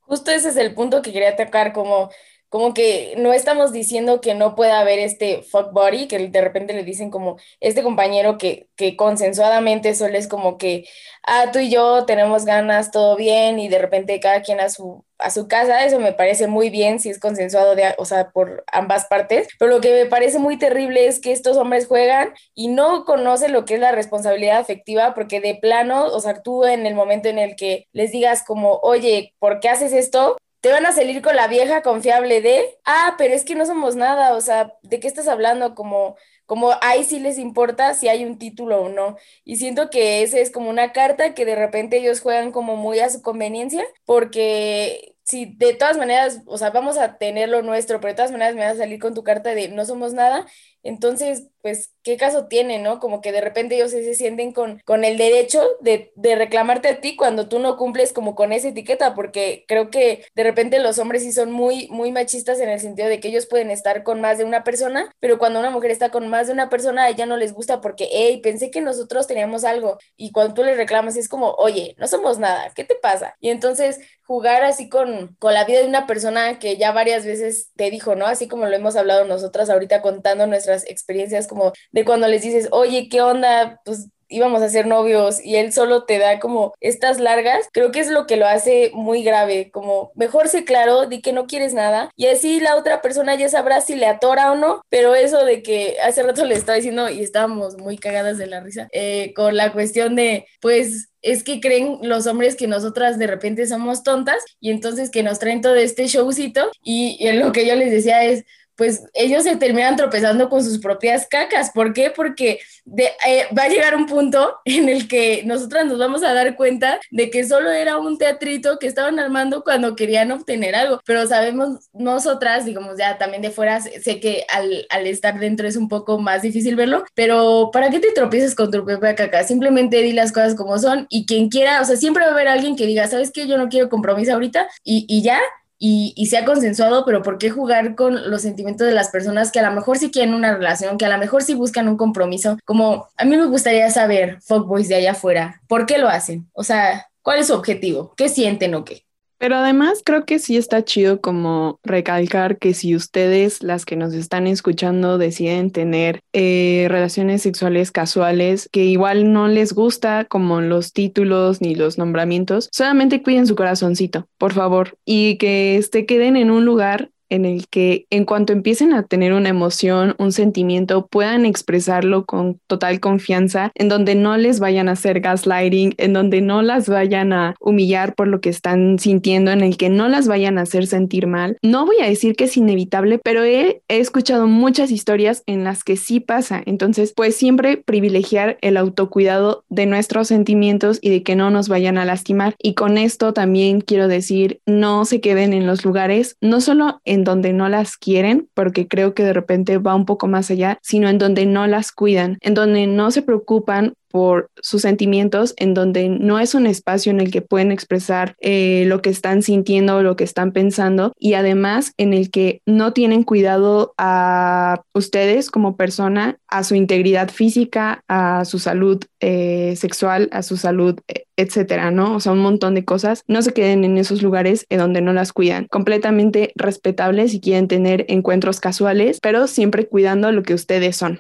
[0.01, 2.11] Justo ese es el punto que quería tocar, como
[2.55, 6.73] como que no estamos diciendo que no pueda haber este fuck body, que de repente
[6.73, 10.85] le dicen como este compañero que, que consensuadamente solo es como que,
[11.27, 15.05] ah, tú y yo tenemos ganas, todo bien, y de repente cada quien a su,
[15.19, 18.63] a su casa, eso me parece muy bien si es consensuado, de, o sea, por
[18.71, 22.69] ambas partes, pero lo que me parece muy terrible es que estos hombres juegan y
[22.69, 26.87] no conocen lo que es la responsabilidad afectiva, porque de plano, o sea, tú en
[26.87, 30.37] el momento en el que les digas como, oye, ¿por qué haces esto?
[30.65, 33.97] Te van a salir con la vieja confiable de, ah, pero es que no somos
[33.97, 35.75] nada, o sea, ¿de qué estás hablando?
[35.75, 39.19] Como, como ahí sí les importa si hay un título o no.
[39.45, 42.99] Y siento que ese es como una carta que de repente ellos juegan como muy
[43.01, 48.01] a su conveniencia, porque si de todas maneras, o sea, vamos a tener lo nuestro,
[48.01, 50.47] pero de todas maneras me vas a salir con tu carta de no somos nada,
[50.85, 53.01] entonces, pues, ¿qué caso tiene, no?
[53.01, 57.01] Como que de repente ellos se, sienten con, con el derecho de, de, reclamarte a
[57.01, 60.99] ti cuando tú no cumples como con esa etiqueta, porque creo que de repente los
[60.99, 64.21] hombres sí son muy, muy machistas en el sentido de que ellos pueden estar con
[64.21, 67.09] más de una persona, pero cuando una mujer está con más de una persona, a
[67.09, 69.97] ella no les gusta porque, hey, pensé que nosotros teníamos algo.
[70.19, 73.37] Y cuando tú le reclamas es como, oye, no somos nada, ¿qué te pasa?
[73.41, 77.71] Y entonces jugar así con, con la vida de una persona que ya varias veces
[77.77, 78.27] te dijo, ¿no?
[78.27, 82.69] Así como lo hemos hablado nosotras ahorita contando nuestra experiencias como de cuando les dices,
[82.73, 83.81] oye, ¿qué onda?
[83.85, 88.01] Pues íbamos a ser novios y él solo te da como estas largas, creo que
[88.01, 91.75] es lo que lo hace muy grave, como mejor sé claro, di que no quieres
[91.75, 95.45] nada y así la otra persona ya sabrá si le atora o no, pero eso
[95.45, 99.33] de que hace rato le estaba diciendo y estábamos muy cagadas de la risa eh,
[99.35, 104.03] con la cuestión de pues es que creen los hombres que nosotras de repente somos
[104.03, 107.91] tontas y entonces que nos traen todo este showcito y, y lo que yo les
[107.91, 108.45] decía es
[108.77, 111.71] pues ellos se terminan tropezando con sus propias cacas.
[111.71, 112.11] ¿Por qué?
[112.11, 112.61] Porque
[112.97, 117.01] eh, va a llegar un punto en el que nosotras nos vamos a dar cuenta
[117.11, 121.01] de que solo era un teatrito que estaban armando cuando querían obtener algo.
[121.05, 125.89] Pero sabemos nosotras, digamos, ya también de fuera, sé que al, estar dentro es un
[125.89, 129.45] poco más difícil verlo, pero ¿para qué te tropiezas con tu propia caca?
[129.45, 132.49] Simplemente di las cosas como son y quien quiera, o sea, siempre va a haber
[132.49, 133.47] alguien que diga, ¿sabes qué?
[133.47, 135.41] Yo no quiero compromiso ahorita y, y ya
[135.79, 139.61] y, y, sea consensuado, pero ¿por qué jugar con los sentimientos de las personas que
[139.61, 142.57] a lo mejor sí quieren una relación, que a lo mejor sí buscan un compromiso?
[142.65, 146.49] Como a mí me gustaría saber, fuckboys de allá afuera, ¿por qué lo hacen?
[146.53, 148.15] O sea, ¿cuál es su objetivo?
[148.17, 149.05] ¿Qué sienten o qué?
[149.45, 154.15] Pero además creo que sí está chido como recalcar que si ustedes, las que nos
[154.15, 160.95] están escuchando, deciden tener eh, relaciones sexuales casuales que igual no les gusta como los
[160.95, 166.51] títulos ni los nombramientos, solamente cuiden su corazoncito, por favor, y que este, queden en
[166.51, 171.47] un lugar en el que en cuanto empiecen a tener una emoción, un sentimiento, puedan
[171.47, 176.63] expresarlo con total confianza, en donde no les vayan a hacer gaslighting, en donde no
[176.63, 180.59] las vayan a humillar por lo que están sintiendo, en el que no las vayan
[180.59, 181.57] a hacer sentir mal.
[181.63, 185.85] No voy a decir que es inevitable, pero he, he escuchado muchas historias en las
[185.85, 186.63] que sí pasa.
[186.67, 191.99] Entonces, pues siempre privilegiar el autocuidado de nuestros sentimientos y de que no nos vayan
[191.99, 192.55] a lastimar.
[192.59, 197.14] Y con esto también quiero decir, no se queden en los lugares, no solo en
[197.23, 201.09] donde no las quieren, porque creo que de repente va un poco más allá, sino
[201.09, 206.09] en donde no las cuidan, en donde no se preocupan por sus sentimientos, en donde
[206.09, 210.15] no es un espacio en el que pueden expresar eh, lo que están sintiendo lo
[210.15, 216.39] que están pensando, y además en el que no tienen cuidado a ustedes como persona,
[216.47, 222.15] a su integridad física, a su salud eh, sexual, a su salud, eh, etcétera, ¿no?
[222.15, 223.25] O sea, un montón de cosas.
[223.27, 225.67] No se queden en esos lugares en donde no las cuidan.
[225.67, 231.19] Completamente respetables si quieren tener encuentros casuales, pero siempre cuidando lo que ustedes son.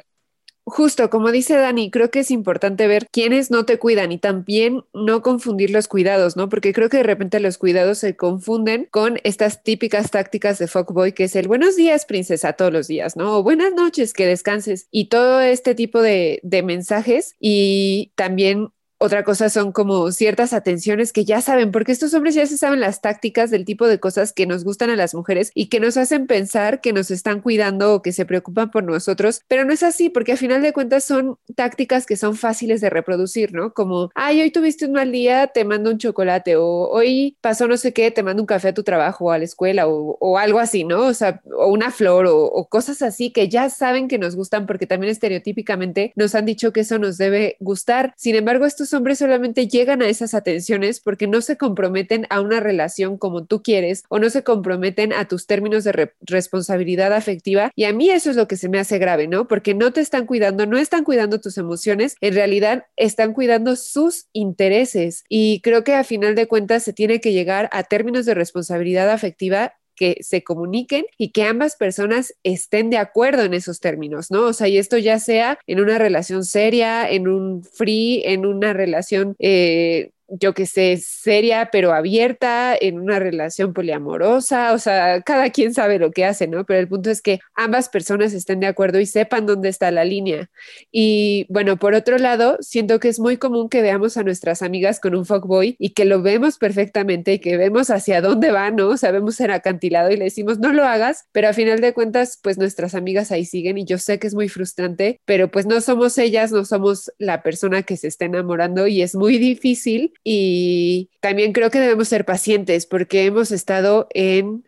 [0.66, 4.82] Justo, como dice Dani, creo que es importante ver quiénes no te cuidan y también
[4.94, 6.48] no confundir los cuidados, ¿no?
[6.48, 11.12] Porque creo que de repente los cuidados se confunden con estas típicas tácticas de fuckboy,
[11.12, 13.36] que es el buenos días, princesa, todos los días, ¿no?
[13.36, 14.88] O buenas noches, que descanses.
[14.90, 18.70] Y todo este tipo de, de mensajes y también
[19.04, 22.80] otra cosa son como ciertas atenciones que ya saben, porque estos hombres ya se saben
[22.80, 25.96] las tácticas del tipo de cosas que nos gustan a las mujeres y que nos
[25.96, 29.82] hacen pensar que nos están cuidando o que se preocupan por nosotros, pero no es
[29.82, 33.74] así, porque a final de cuentas son tácticas que son fáciles de reproducir, ¿no?
[33.74, 37.76] Como, ay, hoy tuviste un mal día, te mando un chocolate, o hoy pasó no
[37.76, 40.58] sé qué, te mando un café a tu trabajo o a la escuela, o, algo
[40.58, 41.06] así, ¿no?
[41.06, 44.66] O sea, o una flor, o, o cosas así que ya saben que nos gustan,
[44.66, 48.14] porque también estereotípicamente nos han dicho que eso nos debe gustar.
[48.16, 52.60] Sin embargo, estos hombres solamente llegan a esas atenciones porque no se comprometen a una
[52.60, 57.70] relación como tú quieres o no se comprometen a tus términos de responsabilidad afectiva.
[57.74, 59.48] Y a mí eso es lo que se me hace grave, ¿no?
[59.48, 64.26] Porque no te están cuidando, no están cuidando tus emociones, en realidad están cuidando sus
[64.32, 65.24] intereses.
[65.28, 69.10] Y creo que a final de cuentas se tiene que llegar a términos de responsabilidad
[69.10, 74.46] afectiva que se comuniquen y que ambas personas estén de acuerdo en esos términos, ¿no?
[74.46, 78.72] O sea, y esto ya sea en una relación seria, en un free, en una
[78.72, 85.50] relación eh, yo que sé, seria pero abierta, en una relación poliamorosa, o sea, cada
[85.50, 86.64] quien sabe lo que hace, ¿no?
[86.64, 90.04] Pero el punto es que ambas personas estén de acuerdo y sepan dónde está la
[90.04, 90.50] línea.
[90.90, 95.00] Y bueno, por otro lado, siento que es muy común que veamos a nuestras amigas
[95.00, 98.96] con un fuckboy y que lo vemos perfectamente y que vemos hacia dónde va, ¿no?
[98.96, 102.58] Sabemos ser acantilado y le decimos, no lo hagas, pero a final de cuentas, pues
[102.58, 106.18] nuestras amigas ahí siguen y yo sé que es muy frustrante, pero pues no somos
[106.18, 111.52] ellas, no somos la persona que se está enamorando y es muy difícil y también
[111.52, 114.64] creo que debemos ser pacientes porque hemos estado en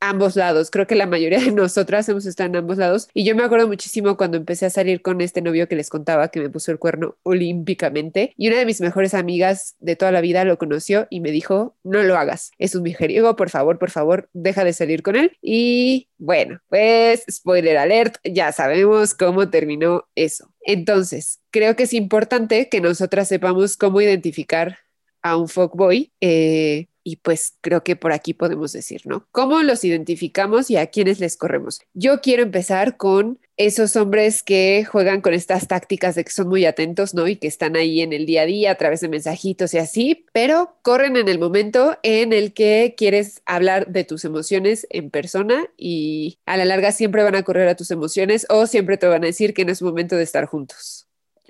[0.00, 0.70] ambos lados.
[0.70, 3.08] Creo que la mayoría de nosotras hemos estado en ambos lados.
[3.14, 6.28] Y yo me acuerdo muchísimo cuando empecé a salir con este novio que les contaba
[6.28, 8.34] que me puso el cuerno olímpicamente.
[8.36, 11.76] Y una de mis mejores amigas de toda la vida lo conoció y me dijo,
[11.84, 12.50] no lo hagas.
[12.58, 15.36] Es un mujeriego, por favor, por favor, deja de salir con él.
[15.42, 20.52] Y bueno, pues spoiler alert, ya sabemos cómo terminó eso.
[20.62, 24.78] Entonces, creo que es importante que nosotras sepamos cómo identificar
[25.22, 26.12] a un fuckboy.
[26.20, 29.26] Eh, y pues creo que por aquí podemos decir, ¿no?
[29.32, 31.80] ¿Cómo los identificamos y a quiénes les corremos?
[31.94, 36.64] Yo quiero empezar con esos hombres que juegan con estas tácticas de que son muy
[36.64, 37.28] atentos, ¿no?
[37.28, 40.26] Y que están ahí en el día a día a través de mensajitos y así,
[40.32, 45.66] pero corren en el momento en el que quieres hablar de tus emociones en persona
[45.76, 49.24] y a la larga siempre van a correr a tus emociones o siempre te van
[49.24, 50.99] a decir que no es momento de estar juntos.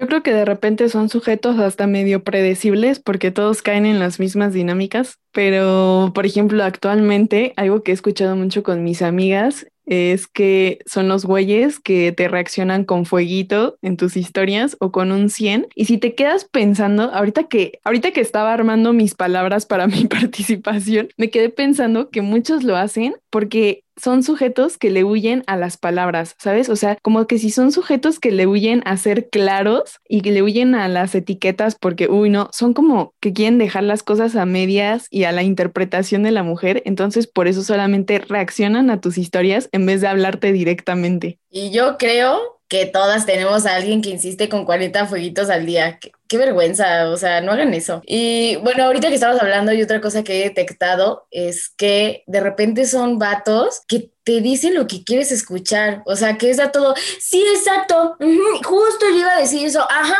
[0.01, 4.19] Yo creo que de repente son sujetos hasta medio predecibles porque todos caen en las
[4.19, 10.27] mismas dinámicas, pero por ejemplo actualmente algo que he escuchado mucho con mis amigas es
[10.27, 15.29] que son los güeyes que te reaccionan con fueguito en tus historias o con un
[15.29, 15.67] 100.
[15.75, 20.07] Y si te quedas pensando, ahorita que, ahorita que estaba armando mis palabras para mi
[20.07, 25.57] participación, me quedé pensando que muchos lo hacen porque son sujetos que le huyen a
[25.57, 26.69] las palabras, ¿sabes?
[26.69, 30.33] O sea, como que si son sujetos que le huyen a ser claros y que
[30.33, 34.37] le huyen a las etiquetas porque, uy, no, son como que quieren dejar las cosas
[34.37, 39.01] a medias y a la interpretación de la mujer, entonces por eso solamente reaccionan a
[39.01, 41.39] tus historias en vez de hablarte directamente.
[41.51, 45.99] Y yo creo que todas tenemos a alguien que insiste con 40 fueguitos al día
[46.31, 48.03] qué vergüenza, o sea, no hagan eso.
[48.07, 52.39] Y bueno, ahorita que estamos hablando y otra cosa que he detectado es que de
[52.39, 56.71] repente son vatos que te dicen lo que quieres escuchar, o sea, que es a
[56.71, 58.17] todo, sí, exacto,
[58.65, 60.19] justo yo iba a decir eso, ajá,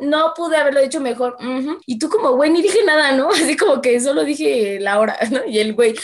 [0.00, 1.36] no pude haberlo dicho mejor,
[1.86, 3.28] y tú como, güey, ni dije nada, ¿no?
[3.30, 5.40] Así como que solo dije la hora, ¿no?
[5.46, 5.94] Y el güey,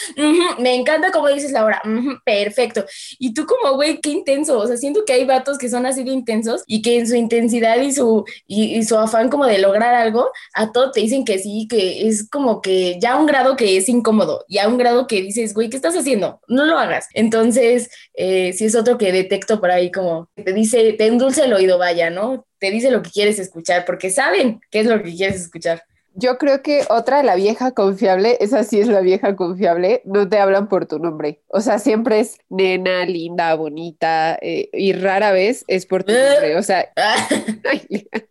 [0.58, 1.82] me encanta como dices la hora,
[2.24, 2.84] perfecto,
[3.18, 6.04] y tú como, güey, qué intenso, o sea, siento que hay vatos que son así
[6.04, 9.58] de intensos y que en su intensidad y su, y, y su afán como de
[9.58, 13.56] lograr algo, a todo te dicen que sí, que es como que ya un grado
[13.56, 16.40] que es incómodo, ya un grado que dices, güey, ¿qué estás haciendo?
[16.48, 16.99] No lo hagas.
[17.14, 21.52] Entonces, eh, si es otro que detecto por ahí como te dice, te endulce el
[21.52, 22.46] oído, vaya, ¿no?
[22.58, 25.82] Te dice lo que quieres escuchar, porque saben qué es lo que quieres escuchar.
[26.14, 30.38] Yo creo que otra, la vieja confiable, esa sí es la vieja confiable, no te
[30.38, 31.40] hablan por tu nombre.
[31.48, 36.56] O sea, siempre es nena, linda, bonita, eh, y rara vez es por tu nombre.
[36.56, 36.90] O sea,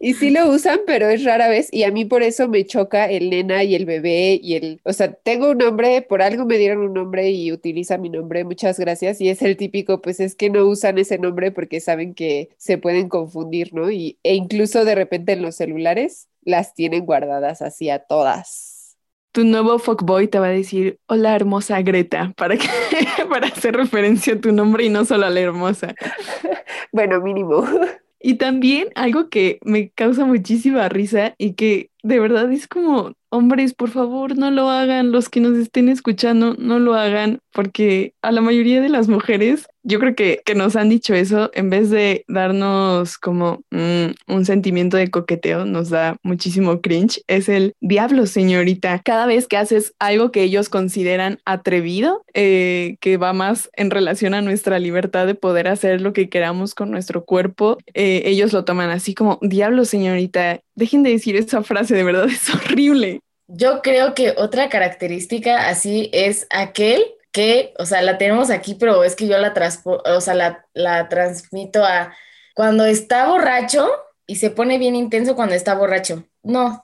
[0.00, 3.06] y sí lo usan, pero es rara vez y a mí por eso me choca
[3.06, 6.58] el nena y el bebé y el, o sea, tengo un nombre, por algo me
[6.58, 10.34] dieron un nombre y utiliza mi nombre, muchas gracias, y es el típico, pues es
[10.34, 13.90] que no usan ese nombre porque saben que se pueden confundir, ¿no?
[13.90, 18.74] Y, e incluso de repente en los celulares las tienen guardadas así a todas
[19.34, 22.68] tu nuevo fuckboy te va a decir, hola hermosa Greta, para, que,
[23.28, 25.92] para hacer referencia a tu nombre y no solo a la hermosa.
[26.92, 27.64] bueno, mínimo.
[28.20, 33.74] Y también algo que me causa muchísima risa y que de verdad es como, hombres,
[33.74, 38.30] por favor, no lo hagan, los que nos estén escuchando, no lo hagan, porque a
[38.30, 41.90] la mayoría de las mujeres, yo creo que, que nos han dicho eso, en vez
[41.90, 48.26] de darnos como mm, un sentimiento de coqueteo, nos da muchísimo cringe, es el diablo,
[48.26, 49.00] señorita.
[49.04, 54.34] Cada vez que haces algo que ellos consideran atrevido, eh, que va más en relación
[54.34, 58.64] a nuestra libertad de poder hacer lo que queramos con nuestro cuerpo, eh, ellos lo
[58.64, 63.20] toman así como, diablo, señorita, dejen de decir esa frase, de verdad es horrible.
[63.46, 69.04] Yo creo que otra característica así es aquel que, o sea, la tenemos aquí, pero
[69.04, 69.52] es que yo la,
[69.84, 72.14] o sea, la, la transmito a
[72.54, 73.90] cuando está borracho
[74.26, 76.24] y se pone bien intenso cuando está borracho.
[76.42, 76.83] No,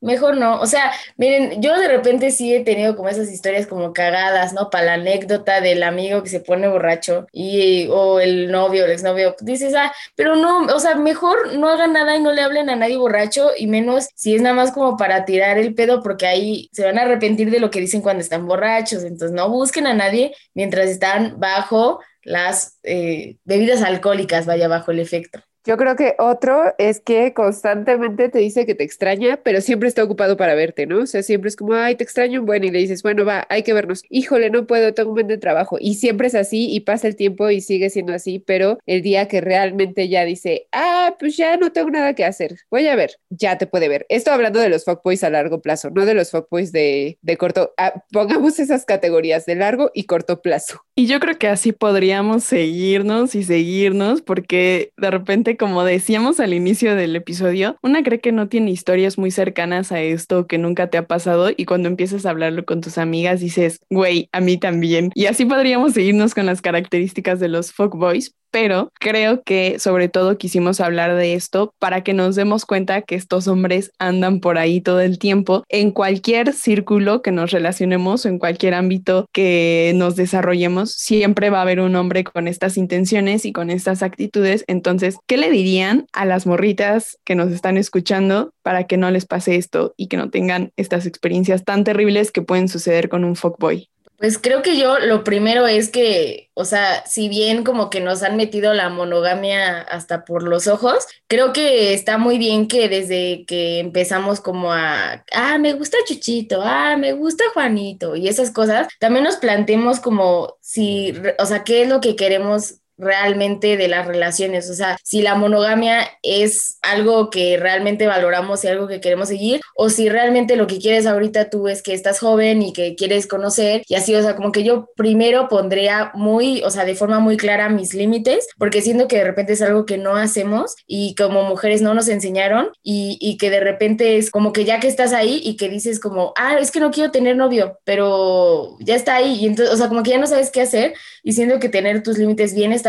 [0.00, 3.94] Mejor no, o sea, miren, yo de repente sí he tenido como esas historias como
[3.94, 4.68] cagadas, ¿no?
[4.68, 9.34] Para la anécdota del amigo que se pone borracho y o el novio, el exnovio,
[9.40, 12.76] dices, ah, pero no, o sea, mejor no hagan nada y no le hablen a
[12.76, 16.68] nadie borracho y menos si es nada más como para tirar el pedo porque ahí
[16.72, 19.94] se van a arrepentir de lo que dicen cuando están borrachos, entonces no busquen a
[19.94, 25.40] nadie mientras están bajo las eh, bebidas alcohólicas, vaya bajo el efecto.
[25.66, 30.04] Yo creo que otro es que constantemente te dice que te extraña, pero siempre está
[30.04, 31.00] ocupado para verte, ¿no?
[31.00, 33.44] O sea, siempre es como, ay, te extraño un buen y le dices, bueno, va,
[33.50, 34.04] hay que vernos.
[34.08, 35.76] Híjole, no puedo, tengo un buen de trabajo.
[35.80, 39.26] Y siempre es así y pasa el tiempo y sigue siendo así, pero el día
[39.26, 43.16] que realmente ya dice, ah, pues ya no tengo nada que hacer, voy a ver,
[43.30, 44.06] ya te puede ver.
[44.08, 47.74] Esto hablando de los fuckboys a largo plazo, no de los fuckboys de, de corto.
[47.76, 50.82] Ah, pongamos esas categorías de largo y corto plazo.
[50.94, 56.54] Y yo creo que así podríamos seguirnos y seguirnos porque de repente como decíamos al
[56.54, 60.90] inicio del episodio, una cree que no tiene historias muy cercanas a esto que nunca
[60.90, 64.58] te ha pasado y cuando empiezas a hablarlo con tus amigas dices, güey, a mí
[64.58, 65.10] también.
[65.14, 70.38] Y así podríamos seguirnos con las características de los boys pero creo que sobre todo
[70.38, 74.80] quisimos hablar de esto para que nos demos cuenta que estos hombres andan por ahí
[74.80, 80.16] todo el tiempo en cualquier círculo que nos relacionemos o en cualquier ámbito que nos
[80.16, 84.64] desarrollemos, siempre va a haber un hombre con estas intenciones y con estas actitudes.
[84.68, 89.26] Entonces, ¿qué le dirían a las morritas que nos están escuchando para que no les
[89.26, 93.36] pase esto y que no tengan estas experiencias tan terribles que pueden suceder con un
[93.36, 93.88] fuckboy?
[94.18, 98.22] Pues creo que yo lo primero es que, o sea, si bien como que nos
[98.22, 103.44] han metido la monogamia hasta por los ojos, creo que está muy bien que desde
[103.46, 108.88] que empezamos como a, ah, me gusta Chuchito, ah, me gusta Juanito y esas cosas,
[109.00, 114.06] también nos planteemos como si, o sea, qué es lo que queremos realmente de las
[114.06, 119.28] relaciones, o sea, si la monogamia es algo que realmente valoramos y algo que queremos
[119.28, 122.94] seguir, o si realmente lo que quieres ahorita tú es que estás joven y que
[122.94, 126.94] quieres conocer y así, o sea, como que yo primero pondría muy, o sea, de
[126.94, 130.74] forma muy clara mis límites, porque siento que de repente es algo que no hacemos
[130.86, 134.80] y como mujeres no nos enseñaron y, y que de repente es como que ya
[134.80, 138.76] que estás ahí y que dices como, ah, es que no quiero tener novio, pero
[138.80, 141.32] ya está ahí y entonces, o sea, como que ya no sabes qué hacer y
[141.32, 142.85] siento que tener tus límites bien establecidos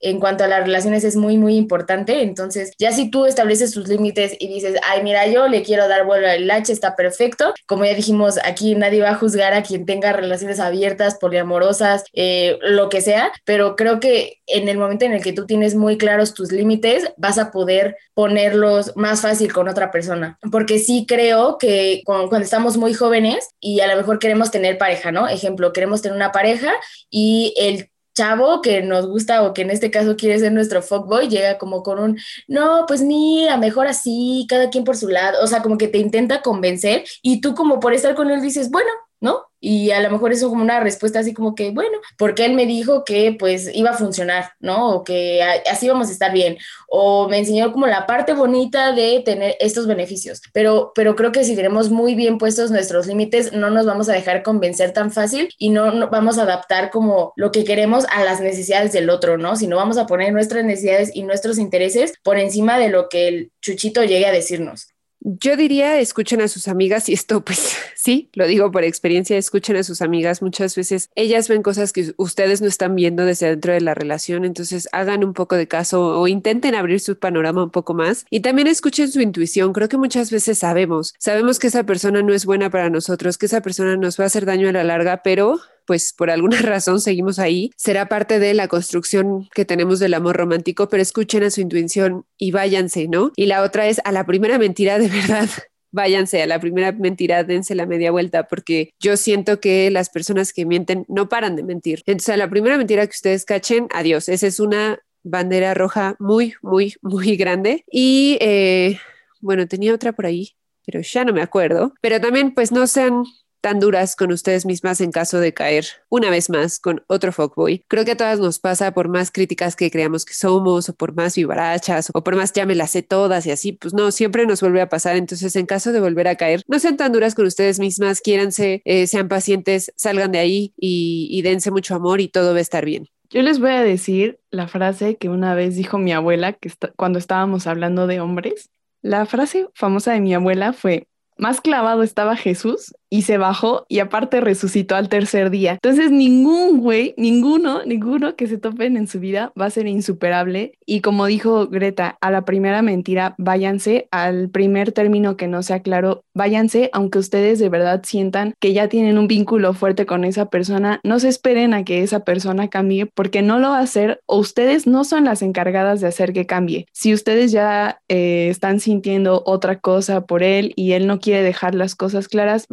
[0.00, 2.22] en cuanto a las relaciones es muy, muy importante.
[2.22, 6.06] Entonces, ya si tú estableces tus límites y dices, ay, mira, yo le quiero dar
[6.06, 7.54] vuelo al lache, está perfecto.
[7.66, 12.58] Como ya dijimos, aquí nadie va a juzgar a quien tenga relaciones abiertas, poliamorosas, eh,
[12.62, 15.96] lo que sea, pero creo que en el momento en el que tú tienes muy
[15.96, 20.38] claros tus límites, vas a poder ponerlos más fácil con otra persona.
[20.50, 25.12] Porque sí creo que cuando, estamos muy jóvenes y a lo mejor queremos tener pareja,
[25.12, 25.28] ¿no?
[25.28, 26.72] Ejemplo, queremos tener una pareja
[27.10, 31.28] y el chavo que nos gusta o que en este caso quiere ser nuestro fuckboy
[31.28, 35.46] llega como con un, no, pues mira, mejor así, cada quien por su lado, o
[35.46, 38.90] sea, como que te intenta convencer y tú como por estar con él dices, bueno,
[39.20, 39.46] ¿no?
[39.66, 42.66] Y a lo mejor eso como una respuesta así como que, bueno, porque él me
[42.66, 44.90] dijo que pues iba a funcionar, ¿no?
[44.90, 46.58] O que así vamos a estar bien.
[46.86, 50.42] O me enseñó como la parte bonita de tener estos beneficios.
[50.52, 54.12] Pero, pero creo que si tenemos muy bien puestos nuestros límites, no nos vamos a
[54.12, 58.22] dejar convencer tan fácil y no, no vamos a adaptar como lo que queremos a
[58.22, 59.56] las necesidades del otro, ¿no?
[59.56, 63.52] Sino vamos a poner nuestras necesidades y nuestros intereses por encima de lo que el
[63.62, 64.93] chuchito llegue a decirnos.
[65.26, 69.74] Yo diría, escuchen a sus amigas y esto pues sí, lo digo por experiencia, escuchen
[69.76, 70.42] a sus amigas.
[70.42, 74.44] Muchas veces ellas ven cosas que ustedes no están viendo desde dentro de la relación,
[74.44, 78.40] entonces hagan un poco de caso o intenten abrir su panorama un poco más y
[78.40, 79.72] también escuchen su intuición.
[79.72, 83.46] Creo que muchas veces sabemos, sabemos que esa persona no es buena para nosotros, que
[83.46, 87.00] esa persona nos va a hacer daño a la larga, pero pues por alguna razón
[87.00, 87.70] seguimos ahí.
[87.76, 92.26] Será parte de la construcción que tenemos del amor romántico, pero escuchen a su intuición
[92.38, 93.32] y váyanse, ¿no?
[93.36, 95.48] Y la otra es a la primera mentira de verdad.
[95.96, 100.52] Váyanse a la primera mentira, dense la media vuelta, porque yo siento que las personas
[100.52, 102.02] que mienten no paran de mentir.
[102.06, 104.28] Entonces, a la primera mentira que ustedes cachen, adiós.
[104.28, 107.84] Esa es una bandera roja muy, muy, muy grande.
[107.88, 108.98] Y eh,
[109.40, 111.94] bueno, tenía otra por ahí, pero ya no me acuerdo.
[112.00, 113.24] Pero también, pues no sean
[113.64, 117.82] tan duras con ustedes mismas en caso de caer una vez más con otro fuckboy.
[117.88, 121.14] Creo que a todas nos pasa por más críticas que creamos que somos o por
[121.14, 124.44] más vivarachas o por más ya me las sé todas y así, pues no, siempre
[124.44, 125.16] nos vuelve a pasar.
[125.16, 128.82] Entonces, en caso de volver a caer, no sean tan duras con ustedes mismas, quiéranse,
[128.84, 132.84] eh, sean pacientes, salgan de ahí y, dense mucho amor y todo va a estar
[132.84, 133.08] bien.
[133.30, 137.18] Yo les voy a decir la frase que una vez dijo mi abuela que cuando
[137.18, 138.68] estábamos hablando de hombres.
[139.00, 144.00] La frase famosa de mi abuela fue, más clavado estaba Jesús y se bajó y
[144.00, 145.74] aparte resucitó al tercer día.
[145.74, 150.72] Entonces ningún güey, ninguno, ninguno que se topen en su vida va a ser insuperable.
[150.84, 155.80] Y como dijo Greta, a la primera mentira, váyanse, al primer término que no sea
[155.80, 160.50] claro, váyanse, aunque ustedes de verdad sientan que ya tienen un vínculo fuerte con esa
[160.50, 164.22] persona, no se esperen a que esa persona cambie porque no lo va a hacer
[164.26, 166.86] o ustedes no son las encargadas de hacer que cambie.
[166.92, 171.76] Si ustedes ya eh, están sintiendo otra cosa por él y él no quiere dejar
[171.76, 172.66] las cosas claras,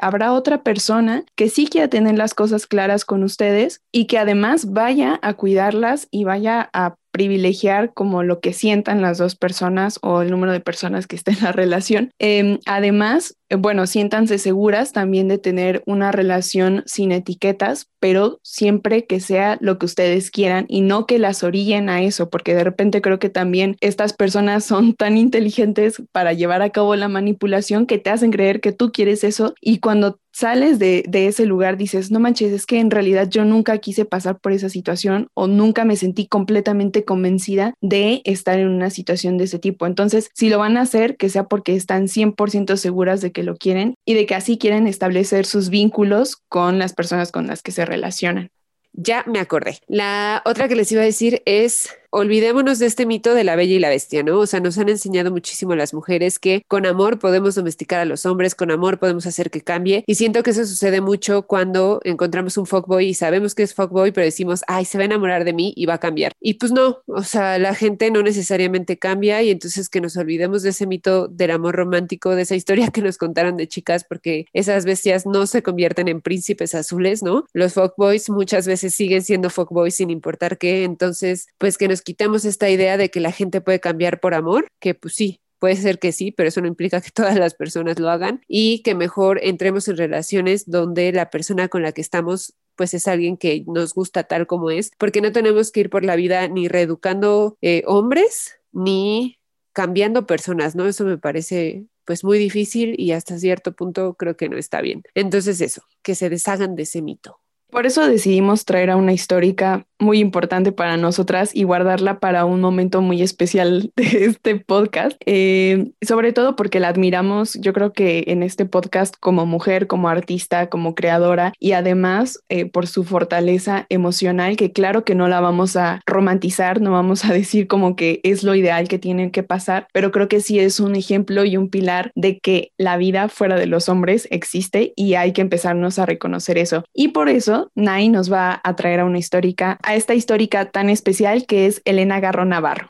[0.00, 4.72] habrá otra persona que sí quiera tener las cosas claras con ustedes y que además
[4.72, 10.20] vaya a cuidarlas y vaya a privilegiar como lo que sientan las dos personas o
[10.20, 12.10] el número de personas que estén en la relación.
[12.18, 19.06] Em, además, eh, bueno, siéntanse seguras también de tener una relación sin etiquetas, pero siempre
[19.06, 22.64] que sea lo que ustedes quieran y no que las orillen a eso, porque de
[22.64, 27.86] repente creo que también estas personas son tan inteligentes para llevar a cabo la manipulación
[27.86, 32.10] que te hacen creer que tú quieres eso y cuando sales de, ese lugar, dices,
[32.10, 35.84] no manches, es que en realidad yo nunca quise pasar por esa situación o nunca
[35.84, 39.86] me sentí completamente convencida de estar en una situación de ese tipo.
[39.86, 43.56] Entonces, si lo van a hacer, que sea porque están 100% seguras de que lo
[43.56, 47.70] quieren y de que así quieren establecer sus vínculos con las personas con las que
[47.70, 48.50] se relacionan.
[48.92, 49.78] Ya me acordé.
[49.88, 53.74] La otra que les iba a decir es olvidémonos de este mito de la bella
[53.74, 54.38] y la bestia, ¿no?
[54.38, 58.24] O sea, nos han enseñado muchísimo las mujeres que con amor podemos domesticar a los
[58.24, 60.04] hombres, con amor podemos hacer que cambie.
[60.06, 64.12] Y siento que eso sucede mucho cuando encontramos un fuckboy y sabemos que es fuckboy,
[64.12, 66.32] pero decimos, ay, se va a enamorar de mí y va a cambiar.
[66.40, 70.62] Y pues no, o sea, la gente no necesariamente cambia y entonces que nos olvidemos
[70.62, 74.46] de ese mito del amor romántico, de esa historia que nos contaron de chicas, porque
[74.52, 77.44] esas bestias no se convierten en príncipes azules, ¿no?
[77.52, 82.44] Los fuckboys muchas veces siguen siendo fuckboys sin importar qué, entonces, pues que nos quitemos
[82.44, 85.98] esta idea de que la gente puede cambiar por amor, que pues sí, Puede ser
[85.98, 89.40] que sí, pero eso no implica que todas las personas lo hagan y que mejor
[89.42, 93.94] entremos en relaciones donde la persona con la que estamos pues es alguien que nos
[93.94, 97.82] gusta tal como es, porque no tenemos que ir por la vida ni reeducando eh,
[97.86, 99.38] hombres ni
[99.72, 100.86] cambiando personas, ¿no?
[100.86, 105.02] Eso me parece pues muy difícil y hasta cierto punto creo que no está bien.
[105.14, 107.40] Entonces eso, que se deshagan de ese mito.
[107.70, 112.60] Por eso decidimos traer a una histórica muy importante para nosotras y guardarla para un
[112.60, 118.24] momento muy especial de este podcast, eh, sobre todo porque la admiramos, yo creo que
[118.28, 123.86] en este podcast como mujer, como artista, como creadora y además eh, por su fortaleza
[123.88, 128.20] emocional, que claro que no la vamos a romantizar, no vamos a decir como que
[128.22, 131.56] es lo ideal que tiene que pasar, pero creo que sí es un ejemplo y
[131.56, 135.98] un pilar de que la vida fuera de los hombres existe y hay que empezarnos
[135.98, 136.84] a reconocer eso.
[136.92, 140.90] Y por eso, Nai nos va a traer a una histórica a esta histórica tan
[140.90, 142.88] especial que es Elena Garro Navarro.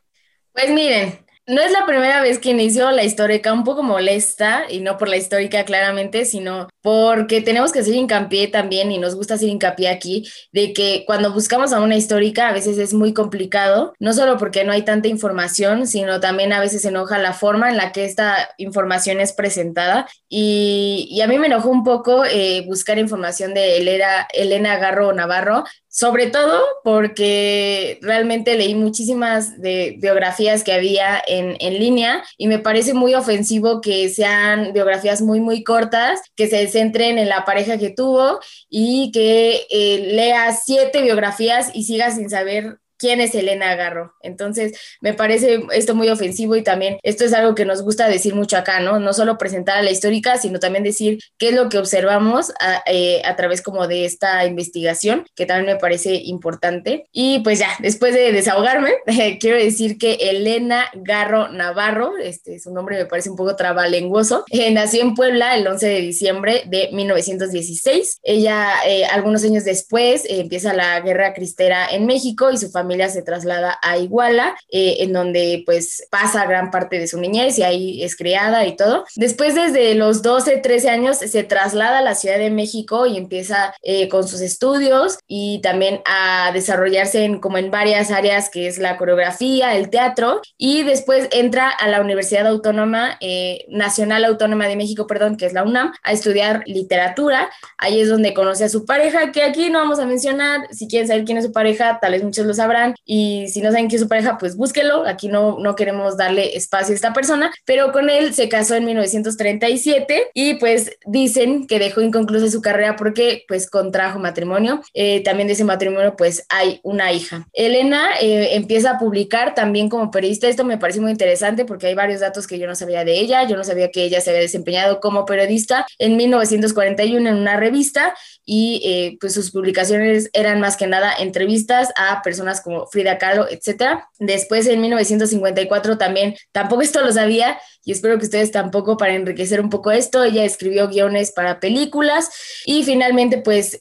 [0.52, 4.80] Pues miren, no es la primera vez que inicio la histórica un poco molesta, y
[4.80, 9.34] no por la histórica claramente, sino porque tenemos que hacer hincapié también, y nos gusta
[9.34, 13.92] hacer hincapié aquí, de que cuando buscamos a una histórica a veces es muy complicado,
[13.98, 17.76] no solo porque no hay tanta información, sino también a veces enoja la forma en
[17.76, 20.08] la que esta información es presentada.
[20.30, 25.64] Y, a mí me enojó un poco eh, buscar información de Elena, Elena Garro Navarro,
[25.94, 32.58] sobre todo porque realmente leí muchísimas de biografías que había en, en, línea y me
[32.58, 37.78] parece muy ofensivo que sean biografías muy, muy cortas, que se centren en la pareja
[37.78, 43.74] que tuvo y que eh, lea siete biografías y siga sin saber quién es Elena
[43.76, 44.14] Garro.
[44.20, 48.34] Entonces, me parece esto muy ofensivo y también esto es algo que nos gusta decir
[48.34, 48.98] mucho acá, ¿no?
[48.98, 52.82] No solo presentar a la histórica, sino también decir qué es lo que observamos a,
[52.86, 57.06] eh, a través como de esta investigación, que también me parece importante.
[57.12, 58.92] Y pues ya, después de desahogarme,
[59.40, 64.70] quiero decir que Elena Garro Navarro, este, su nombre me parece un poco trabalenguoso, eh,
[64.72, 68.20] nació en Puebla el 11 de diciembre de 1916.
[68.22, 73.08] Ella, eh, algunos años después, empieza la guerra cristera en México y su familia familia
[73.08, 77.64] se traslada a Iguala, eh, en donde pues pasa gran parte de su niñez y
[77.64, 79.04] ahí es criada y todo.
[79.16, 83.74] Después desde los 12, 13 años se traslada a la Ciudad de México y empieza
[83.82, 88.78] eh, con sus estudios y también a desarrollarse en, como en varias áreas que es
[88.78, 94.76] la coreografía, el teatro y después entra a la Universidad Autónoma, eh, Nacional Autónoma de
[94.76, 97.50] México, perdón, que es la UNAM, a estudiar literatura.
[97.76, 100.68] Ahí es donde conoce a su pareja, que aquí no vamos a mencionar.
[100.70, 102.73] Si quieren saber quién es su pareja, tal vez muchos lo sabrán
[103.04, 105.06] y si no saben quién es su pareja, pues búsquelo.
[105.06, 108.84] Aquí no, no queremos darle espacio a esta persona, pero con él se casó en
[108.84, 114.82] 1937 y pues dicen que dejó inconclusa su carrera porque pues contrajo matrimonio.
[114.94, 117.46] Eh, también de ese matrimonio pues hay una hija.
[117.52, 120.48] Elena eh, empieza a publicar también como periodista.
[120.48, 123.44] Esto me parece muy interesante porque hay varios datos que yo no sabía de ella.
[123.46, 128.14] Yo no sabía que ella se había desempeñado como periodista en 1941 en una revista
[128.44, 133.46] y eh, pues sus publicaciones eran más que nada entrevistas a personas como Frida Kahlo,
[133.48, 134.08] etcétera.
[134.18, 139.60] Después en 1954 también, tampoco esto lo sabía y espero que ustedes tampoco para enriquecer
[139.60, 142.30] un poco esto, ella escribió guiones para películas
[142.64, 143.78] y finalmente pues,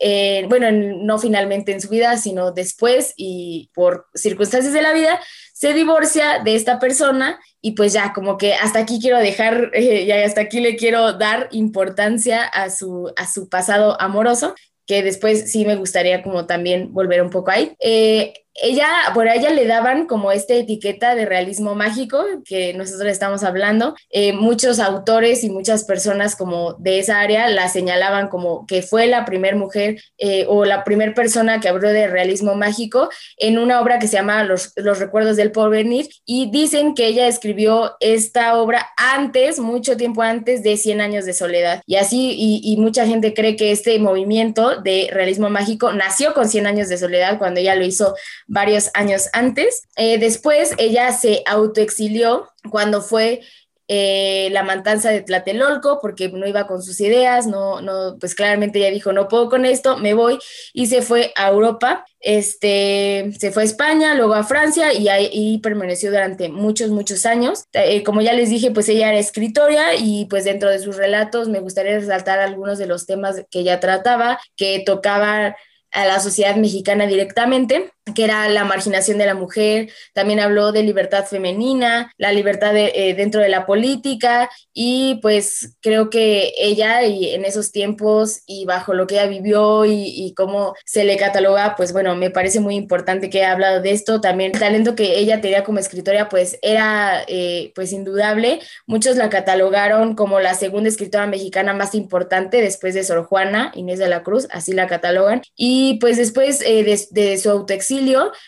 [0.49, 5.19] bueno, no finalmente en su vida, sino después y por circunstancias de la vida,
[5.53, 10.05] se divorcia de esta persona y pues ya como que hasta aquí quiero dejar, eh,
[10.05, 14.55] ya hasta aquí le quiero dar importancia a su, a su pasado amoroso
[14.86, 17.77] que después sí me gustaría como también volver un poco ahí.
[17.79, 23.43] Eh, ella, por ella le daban como esta etiqueta de realismo mágico que nosotros estamos
[23.43, 23.95] hablando.
[24.12, 29.08] Eh, muchos autores y muchas personas como de esa área la señalaban como que fue
[29.08, 33.82] la primera mujer eh, o la primera persona que habló de realismo mágico en una
[33.82, 38.58] obra que se llama Los, Los Recuerdos del Porvenir y dicen que ella escribió esta
[38.58, 41.82] obra antes, mucho tiempo antes de Cien años de soledad.
[41.86, 46.49] Y así, y, y mucha gente cree que este movimiento de realismo mágico nació con
[46.49, 48.16] Cien años de soledad cuando ella lo hizo
[48.47, 49.83] varios años antes.
[49.95, 53.41] Eh, después ella se autoexilió cuando fue
[53.89, 57.81] eh, la matanza de Tlatelolco porque no iba con sus ideas, no,
[58.17, 60.39] pues claramente ella dijo, no puedo con esto, me voy
[60.71, 65.59] y se fue a Europa, este, se fue a España, luego a Francia y ahí
[65.59, 67.65] permaneció durante muchos, muchos años.
[67.73, 71.49] Eh, como ya les dije, pues ella era escritora y pues dentro de sus relatos
[71.49, 75.57] me gustaría resaltar algunos de los temas que ella trataba, que tocaba
[75.91, 80.84] a la sociedad mexicana directamente que era la marginación de la mujer, también habló de
[80.84, 87.30] libertad femenina, la libertad eh, dentro de la política y pues creo que ella y
[87.30, 91.93] en esos tiempos y bajo lo que ella vivió y, cómo se le cataloga, pues
[91.93, 95.41] bueno, me parece muy importante que haya hablado de esto, también el talento que ella
[95.41, 101.28] tenía como escritora pues era eh, pues indudable, muchos la catalogaron como la segunda escritora
[101.28, 105.41] mexicana más importante después de Sor Juana Inés de la Cruz, así la catalogan.
[105.56, 107.49] Y pues después eh, de, de su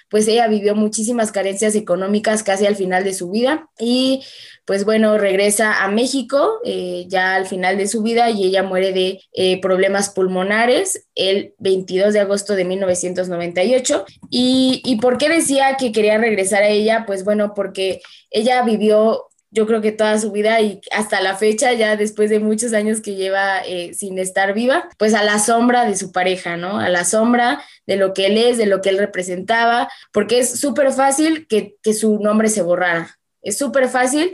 [0.09, 4.23] pues ella vivió muchísimas carencias económicas casi al final de su vida y
[4.65, 8.93] pues bueno, regresa a México eh, ya al final de su vida y ella muere
[8.93, 14.05] de eh, problemas pulmonares el 22 de agosto de 1998.
[14.31, 17.03] ¿Y, ¿Y por qué decía que quería regresar a ella?
[17.05, 21.73] Pues bueno, porque ella vivió yo creo que toda su vida y hasta la fecha,
[21.73, 25.85] ya después de muchos años que lleva eh, sin estar viva, pues a la sombra
[25.85, 26.79] de su pareja, ¿no?
[26.79, 30.59] A la sombra de lo que él es, de lo que él representaba, porque es
[30.59, 33.17] súper fácil que, su nombre se borrara.
[33.41, 34.33] Es súper fácil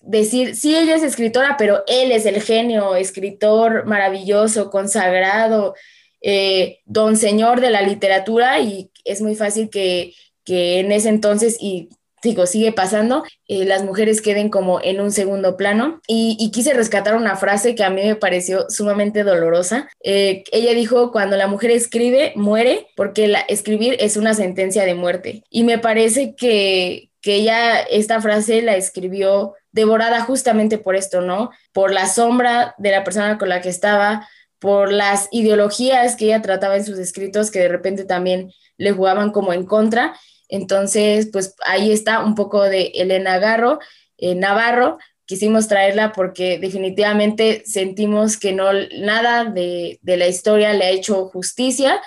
[0.00, 5.74] decir, sí, ella es escritora, pero él es el genio, escritor maravilloso, consagrado,
[6.22, 10.14] eh, don señor de la literatura y es muy fácil que,
[10.44, 11.90] que en ese entonces y
[12.22, 16.00] digo, sigue pasando, eh, las mujeres queden como en un segundo plano.
[16.06, 19.88] Y, quise rescatar una frase que a mí me pareció sumamente dolorosa.
[20.02, 24.94] Eh, ella dijo, cuando la mujer escribe, muere, porque la, escribir es una sentencia de
[24.94, 25.44] muerte.
[25.50, 31.50] Y me parece que, que ella esta frase la escribió devorada justamente por esto, ¿no?
[31.72, 36.42] Por la sombra de la persona con la que estaba, por las ideologías que ella
[36.42, 40.14] trataba en sus escritos que de repente también le jugaban como en contra
[40.50, 43.78] entonces, pues ahí está un poco de Elena Garro,
[44.18, 44.98] eh, Navarro.
[45.24, 52.00] Quisimos traerla porque definitivamente sentimos que no nada de, la historia le ha hecho justicia.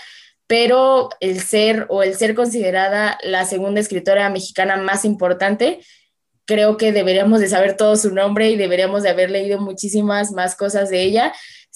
[0.45, 5.79] pero el ser o el ser considerada la segunda escritora mexicana más importante,
[6.45, 10.55] creo que deberíamos de saber todo su nombre y deberíamos de haber leído muchísimas más
[10.55, 11.33] cosas de ella,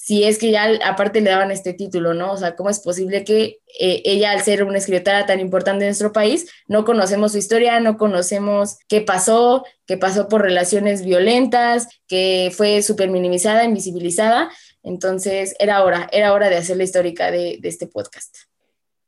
[0.08, 2.32] si es que ya aparte le daban este título, ¿no?
[2.32, 5.88] O sea, ¿cómo es posible que eh, ella, al ser una escritora tan importante en
[5.90, 11.88] nuestro país, no conocemos su historia, no conocemos qué pasó, que pasó por relaciones violentas,
[12.06, 14.50] que fue súper minimizada, invisibilizada?
[14.82, 18.34] Entonces, era hora, era hora de hacer la histórica de, de este podcast.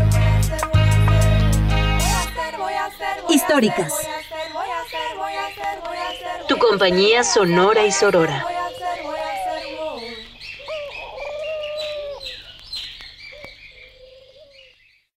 [3.29, 3.93] Históricas.
[6.49, 8.47] Tu compañía sonora y sorora.